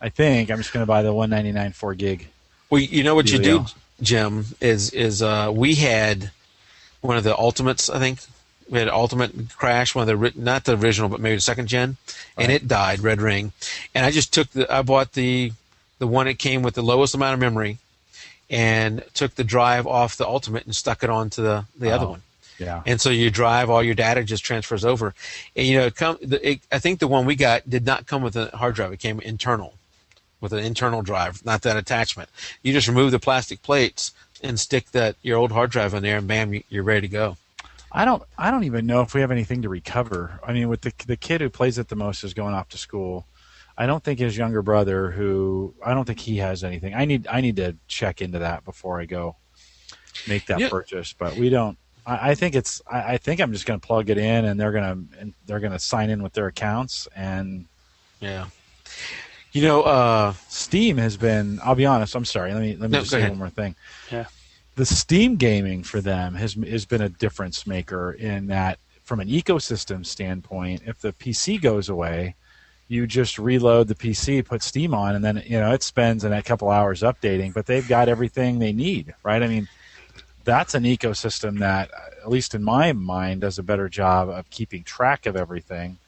[0.00, 2.28] I think I'm just going to buy the 199 four gig.
[2.70, 3.64] Well, you know what you do,
[4.02, 6.30] Jim, is is uh, we had
[7.00, 7.88] one of the ultimates.
[7.88, 8.18] I think
[8.68, 11.96] we had Ultimate Crash, one of the not the original, but maybe the second gen,
[12.36, 13.00] and it died.
[13.00, 13.52] Red Ring,
[13.94, 15.52] and I just took the I bought the
[15.98, 17.78] the one that came with the lowest amount of memory,
[18.50, 22.10] and took the drive off the Ultimate and stuck it onto the the other Oh.
[22.10, 22.22] one.
[22.58, 22.82] Yeah.
[22.86, 25.14] and so you drive all your data just transfers over
[25.54, 28.06] and you know it come the, it, i think the one we got did not
[28.06, 29.74] come with a hard drive it came internal
[30.40, 32.30] with an internal drive not that attachment
[32.62, 34.10] you just remove the plastic plates
[34.42, 37.12] and stick that your old hard drive in there and bam you- you're ready to
[37.12, 37.36] go
[37.92, 38.22] I don't.
[38.38, 40.40] I don't even know if we have anything to recover.
[40.46, 42.76] I mean, with the the kid who plays it the most is going off to
[42.78, 43.24] school.
[43.78, 46.94] I don't think his younger brother, who I don't think he has anything.
[46.94, 47.26] I need.
[47.28, 49.36] I need to check into that before I go
[50.26, 50.68] make that Yeah.
[50.70, 51.12] purchase.
[51.12, 51.76] But we don't.
[52.06, 52.80] I, I think it's.
[52.86, 55.20] I, I think I'm just going to plug it in, and they're going to.
[55.20, 57.06] And they're going to sign in with their accounts.
[57.16, 57.66] And
[58.20, 58.46] yeah
[59.52, 61.60] you know uh Steam has been.
[61.62, 62.14] I'll be honest.
[62.14, 62.52] I'm sorry.
[62.54, 62.76] Let me.
[62.76, 63.30] Let me No, just say ahead.
[63.30, 63.74] one more thing.
[64.10, 64.24] Yeah.
[64.76, 69.28] the Steam gaming for them has has been a difference maker in that from an
[69.28, 72.34] ecosystem standpoint, if the PC goes away,
[72.88, 76.42] you just reload the PC, put Steam on, and then you know it spends a
[76.42, 77.52] couple hours updating.
[77.52, 79.42] But they've got everything they need, right?
[79.42, 79.68] I mean,
[80.44, 81.90] that's an ecosystem that,
[82.22, 85.98] at least in my mind, does a better job of keeping track of everything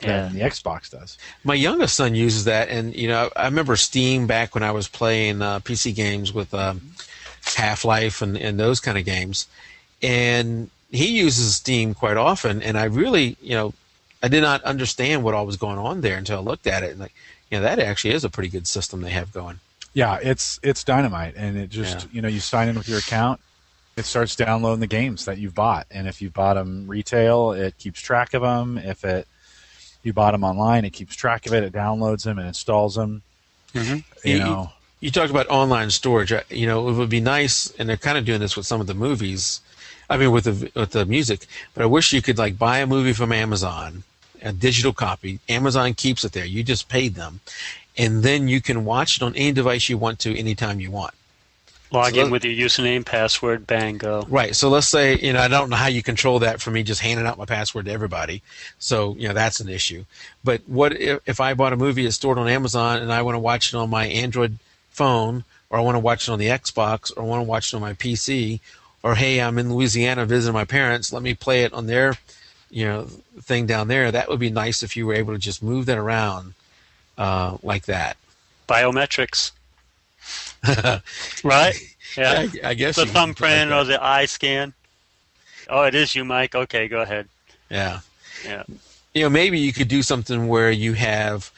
[0.00, 1.16] than the Xbox does.
[1.42, 4.88] my youngest son uses that and you know i remember steam back when i was
[4.88, 6.82] playing uh, pc games with um,
[7.56, 9.46] half-life and, and those kind of games
[10.02, 13.72] and he uses steam quite often and i really you know
[14.26, 16.90] i did not understand what all was going on there until i looked at it
[16.92, 17.14] and like
[17.50, 19.58] you know that actually is a pretty good system they have going
[20.02, 22.08] Yeah, it's it's dynamite, and it just Yeah.
[22.14, 23.38] you know you sign in with your account,
[24.00, 27.72] it starts downloading the games that you've bought, and if you bought them retail, it
[27.82, 28.76] keeps track of them.
[28.92, 29.24] If it
[30.04, 31.62] you bought them online, it keeps track of it.
[31.68, 33.12] It downloads them and installs them.
[33.74, 33.98] Mhm.
[34.22, 34.60] You You- know,
[35.04, 36.30] you talked about online storage.
[36.62, 38.86] You know, it would be nice, and they're kind of doing this with some of
[38.92, 39.60] the movies.
[40.12, 41.40] I mean, with the with the music.
[41.72, 43.90] But I wish you could like buy a movie from Amazon,
[44.42, 45.40] a digital copy.
[45.48, 46.44] Amazon keeps it there.
[46.44, 47.40] You just paid them,
[47.96, 51.14] and then you can watch it on any device you want to, anytime you want.
[51.92, 54.26] Log So in with your username, password, bang, go.
[54.28, 54.56] Right.
[54.56, 57.00] So let's say, you know, I don't know how you control that for me just
[57.00, 58.42] handing out my password to everybody.
[58.78, 60.04] So, you know, that's an issue.
[60.42, 63.36] But what if, if I bought a movie that's stored on Amazon and I want
[63.36, 64.58] to watch it on my Android
[64.90, 67.72] phone or I want to watch it on the Xbox or I want to watch
[67.72, 68.60] it on my PC
[69.02, 72.14] or hey, I'm in Louisiana visiting my parents, let me play it on their,
[72.70, 73.04] you know,
[73.40, 74.10] thing down there.
[74.10, 76.54] That would be nice if you were able to just move that around
[77.18, 78.16] uh, like that.
[78.68, 79.52] Biometrics.
[81.44, 81.76] right?
[82.16, 82.46] Yeah.
[82.64, 84.72] I, I guess the you could put it like thumbprint or the eye scan.
[85.68, 86.54] Oh, it is you, Mike.
[86.54, 87.28] Okay, go ahead.
[87.70, 88.00] Yeah.
[88.44, 88.62] Yeah.
[89.14, 91.50] you know, maybe you could do something where you have.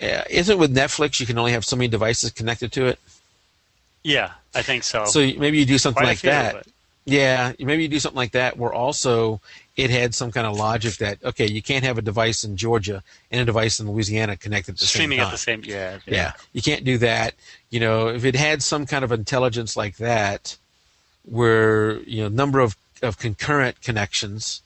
[0.00, 2.98] Uh, isn't it with Netflix you can only have so many devices connected to it?
[4.02, 5.04] Yeah, I think so.
[5.06, 6.66] So maybe you do something Quite like that.
[7.06, 9.40] Yeah, maybe you do something like that where also
[9.76, 13.02] it had some kind of logic that okay, you can't have a device in Georgia
[13.30, 15.62] and a device in Louisiana connected at the streaming same at the same.
[15.64, 15.98] Yeah.
[16.06, 17.34] yeah, you can't do that.
[17.70, 20.56] You know, if it had some kind of intelligence like that,
[21.24, 24.62] where you know number of of concurrent connections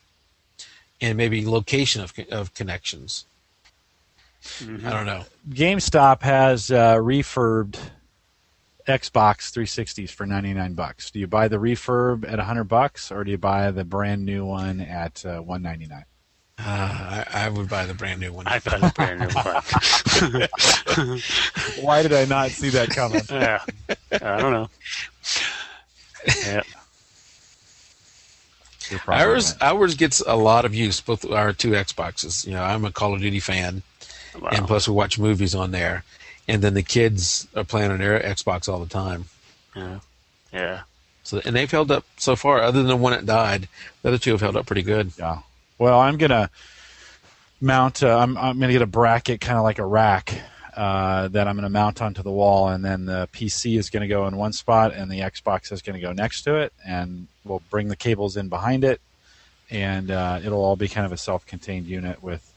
[1.01, 3.25] and maybe location of of connections.
[4.59, 4.85] Mhm.
[4.85, 5.25] I don't know.
[5.51, 7.77] GameStop has uh, refurbed
[8.91, 11.11] Xbox 360s for 99 bucks.
[11.11, 14.45] Do you buy the refurb at 100 bucks or do you buy the brand new
[14.45, 16.05] one at uh, 199?
[16.59, 18.45] Uh, I, I would buy the brand new one.
[18.47, 19.45] I got a brand new one.
[21.81, 23.21] Why did I not see that coming?
[23.31, 23.63] yeah.
[24.11, 24.69] I don't know.
[26.45, 26.61] Yeah.
[29.07, 29.71] Ours right.
[29.71, 30.99] ours gets a lot of use.
[31.01, 32.45] Both our two Xboxes.
[32.45, 33.83] You know, I'm a Call of Duty fan,
[34.39, 34.49] Wow.
[34.51, 36.03] and plus we watch movies on there.
[36.47, 39.25] And then the kids are playing on their Xbox all the time.
[39.75, 39.99] Yeah.
[40.51, 40.81] Yeah.
[41.23, 42.61] So and they've held up so far.
[42.61, 43.67] Other than the one that died,
[44.01, 45.11] the other two have held up pretty good.
[45.17, 45.39] Yeah.
[45.77, 46.49] Well, I'm gonna
[47.61, 48.03] mount.
[48.03, 50.33] Uh, I'm I'm gonna get a bracket, kind of like a rack,
[50.75, 54.27] uh, that I'm gonna mount onto the wall, and then the PC is gonna go
[54.27, 57.87] in one spot, and the Xbox is gonna go next to it, and we'll bring
[57.87, 58.99] the cables in behind it,
[59.69, 62.21] and uh, it'll all be kind of a self-contained unit.
[62.21, 62.50] With,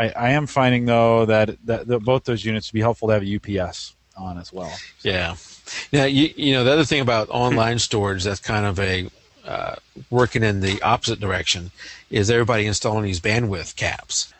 [0.00, 3.14] I, I am finding though that, that that both those units would be helpful to
[3.14, 4.72] have a UPS on as well.
[5.02, 5.36] Yeah.
[5.92, 9.10] Now you you know the other thing about online storage that's kind of a
[9.44, 9.76] uh,
[10.10, 11.70] working in the opposite direction
[12.10, 14.32] is everybody installing these bandwidth caps.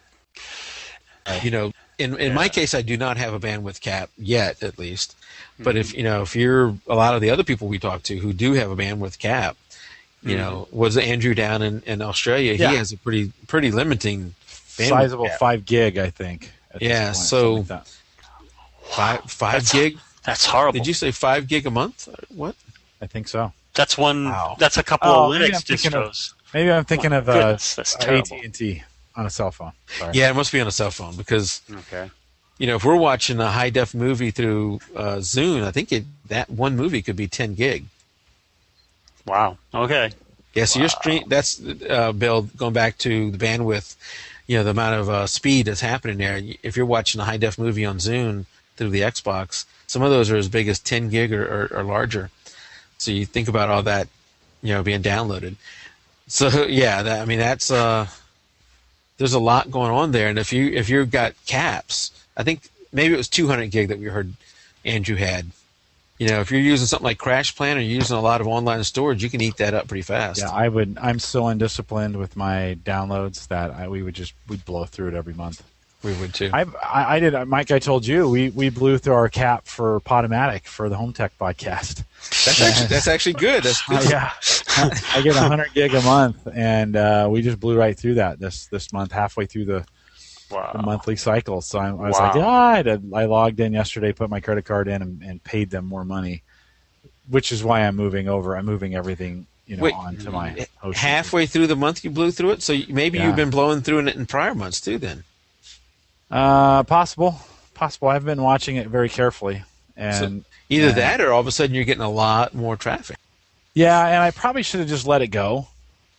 [1.43, 4.79] You know, in in my case, I do not have a bandwidth cap yet, at
[4.79, 5.17] least.
[5.61, 8.17] But if you know, if you're a lot of the other people we talk to
[8.17, 9.57] who do have a bandwidth cap,
[10.23, 12.55] you know, was Andrew down in, in Australia?
[12.55, 12.71] Yeah.
[12.71, 14.35] He has a pretty pretty limiting
[14.71, 15.39] Sizable cap.
[15.39, 16.51] five gig, I think.
[16.73, 17.89] at this Yeah, point, so- like that.
[18.91, 19.99] five five That's- gig.
[20.25, 20.79] That's horrible.
[20.79, 22.09] Did you say five gig a month?
[22.29, 22.55] What?
[23.01, 23.53] I think so.
[23.75, 24.27] That's one.
[24.27, 24.57] Wow.
[24.59, 26.35] That's a couple Oh, of maybe Linux I'm of- distros.
[26.53, 28.83] Maybe I'm thinking of uh, Goodness, AT and T
[29.16, 29.73] on a cell phone.
[29.99, 30.12] Sorry.
[30.14, 32.11] Yeah, it must be on a cell phone because Okay.
[32.59, 36.05] you know if we're watching a high def movie through uh, Zune, I think it,
[36.29, 37.85] that one movie could be ten gig.
[39.27, 39.59] Wow.
[39.75, 40.11] Okay.
[40.55, 43.95] Yeah, so your stream that's uh, Bill going back to the bandwidth,
[44.51, 46.42] you know, the amount of uh, speed that's happening there.
[46.64, 50.28] If you're watching a high def movie on Zune through the Xbox, some of those
[50.28, 52.30] are as big as ten gig or, or, or larger.
[52.98, 54.09] So you think about all that,
[54.61, 55.55] you know, being downloaded.
[56.26, 58.09] So yeah, that, I mean that's uh,
[59.18, 62.68] there's a lot going on there, and if you if you've got caps, I think
[62.92, 64.32] maybe it was 200 gig that we heard
[64.84, 65.46] Andrew had.
[66.21, 68.85] You know, if you're using something like CrashPlan or you're using a lot of online
[68.85, 70.43] storage, you can eat that up pretty fast.
[70.43, 70.99] Yeah, I would.
[71.01, 75.14] I'm so undisciplined with my downloads that I, we would just we'd blow through it
[75.14, 75.62] every month.
[76.03, 76.51] We would too.
[76.53, 77.71] I, I, I did, Mike.
[77.71, 81.33] I told you we, we blew through our cap for Podomatic for the Home Tech
[81.39, 82.05] podcast.
[82.45, 83.62] That's actually that's actually good.
[83.62, 84.33] That's yeah,
[84.77, 88.66] I get 100 gig a month, and uh, we just blew right through that this
[88.66, 89.87] this month, halfway through the,
[90.51, 91.61] the monthly cycle.
[91.62, 92.26] So I, I was Wow.
[92.26, 92.34] like,
[92.84, 95.86] yeah, I, I logged in yesterday, put my credit card in, and, and paid them
[95.86, 96.42] more money,
[97.28, 98.57] which is why I'm moving over.
[98.57, 100.66] I'm moving everything you know Wait, onto my.
[100.94, 102.62] Halfway through the month, you blew through it.
[102.62, 103.26] So maybe Yeah.
[103.28, 104.98] you've been blowing through it in prior months too.
[104.98, 105.22] Then
[106.30, 107.40] Uh, possible,
[107.74, 108.09] possible.
[108.09, 109.64] I've been watching it very carefully,
[109.96, 110.92] and either Yeah.
[110.92, 113.16] that or all of a sudden you're getting a lot more traffic.
[113.74, 115.68] yeah, and I probably should have just let it go,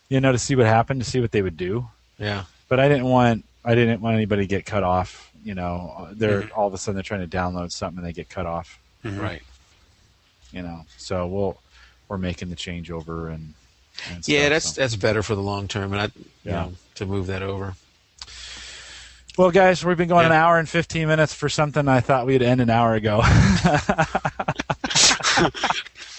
[0.08, 1.86] you know, to see what happened, to see what they would do.
[2.18, 2.44] Yeah.
[2.68, 5.30] But I didn't want, I didn't want anybody to get cut off.
[5.44, 6.58] You know, they're Mm-hmm.
[6.60, 8.78] all of a sudden they're trying to download something and they get cut off.
[9.04, 9.20] Mhm.
[9.20, 9.42] Right.
[10.52, 11.58] You know, so we'll
[12.08, 13.54] we're making the changeover and.
[14.10, 14.80] and Yeah, stuff, that's so.
[14.80, 16.10] that's better for the long term, and I, you
[16.44, 16.52] Yeah.
[16.52, 17.74] know, to move that over.
[19.38, 22.42] Well, guys, we've been going an hour and 15 minutes for something I thought we'd
[22.42, 23.22] end an hour ago.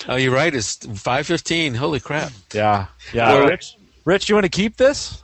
[0.09, 0.53] Oh, you're right.
[0.53, 1.73] It's five fifteen.
[1.75, 2.33] Holy crap!
[2.53, 2.87] yeah.
[3.13, 3.35] Yeah.
[3.35, 5.22] Well- Rich, Rich, you want to keep this?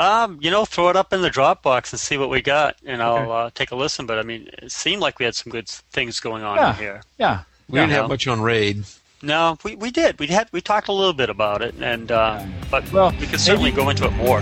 [0.00, 3.02] Um, you know, throw it up in the Dropbox and see what we got, and
[3.02, 4.06] I'll uh, take a listen.
[4.06, 6.70] But I mean, it seemed like we had some good things going on Yeah.
[6.70, 7.02] in here.
[7.18, 7.42] Yeah.
[7.68, 7.82] We Yeah.
[7.86, 8.84] didn't have much on Raid.
[9.22, 10.18] No, we, we did.
[10.18, 13.40] We had we talked a little bit about it, and uh, but Well, we could
[13.40, 14.40] certainly go into it more.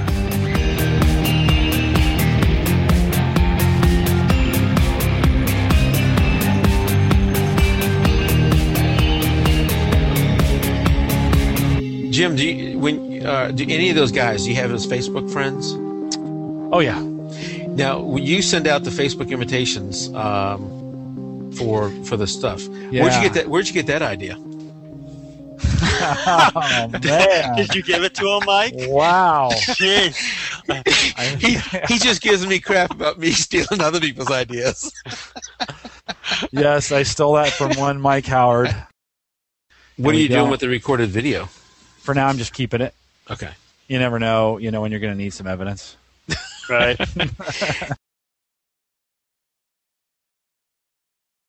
[12.19, 14.43] Jim, do you, when uh, do any of those guys?
[14.43, 15.73] Do you have as Facebook friends?
[16.75, 17.01] Oh yeah.
[17.69, 23.05] Now, when you send out the Facebook invitations um, for for the stuff, yeah.
[23.05, 23.47] where'd you get that?
[23.47, 24.37] Where'd you get that idea?
[26.01, 27.57] Oh man.
[27.57, 28.75] Did you give it to him, Mike?
[28.77, 29.51] wow.
[29.53, 30.17] Jeez.
[31.39, 31.57] He
[31.93, 34.93] he just gives me crap about me stealing other people's ideas.
[36.51, 38.75] yes, I stole that from one Mike Howard.
[39.97, 41.49] What are you doing with the recorded video?
[42.01, 42.95] For now, I'm just keeping it.
[43.31, 43.51] Okay.
[43.87, 44.59] You never know.
[44.59, 45.97] You know when you're going to need some evidence.
[46.69, 46.99] Right.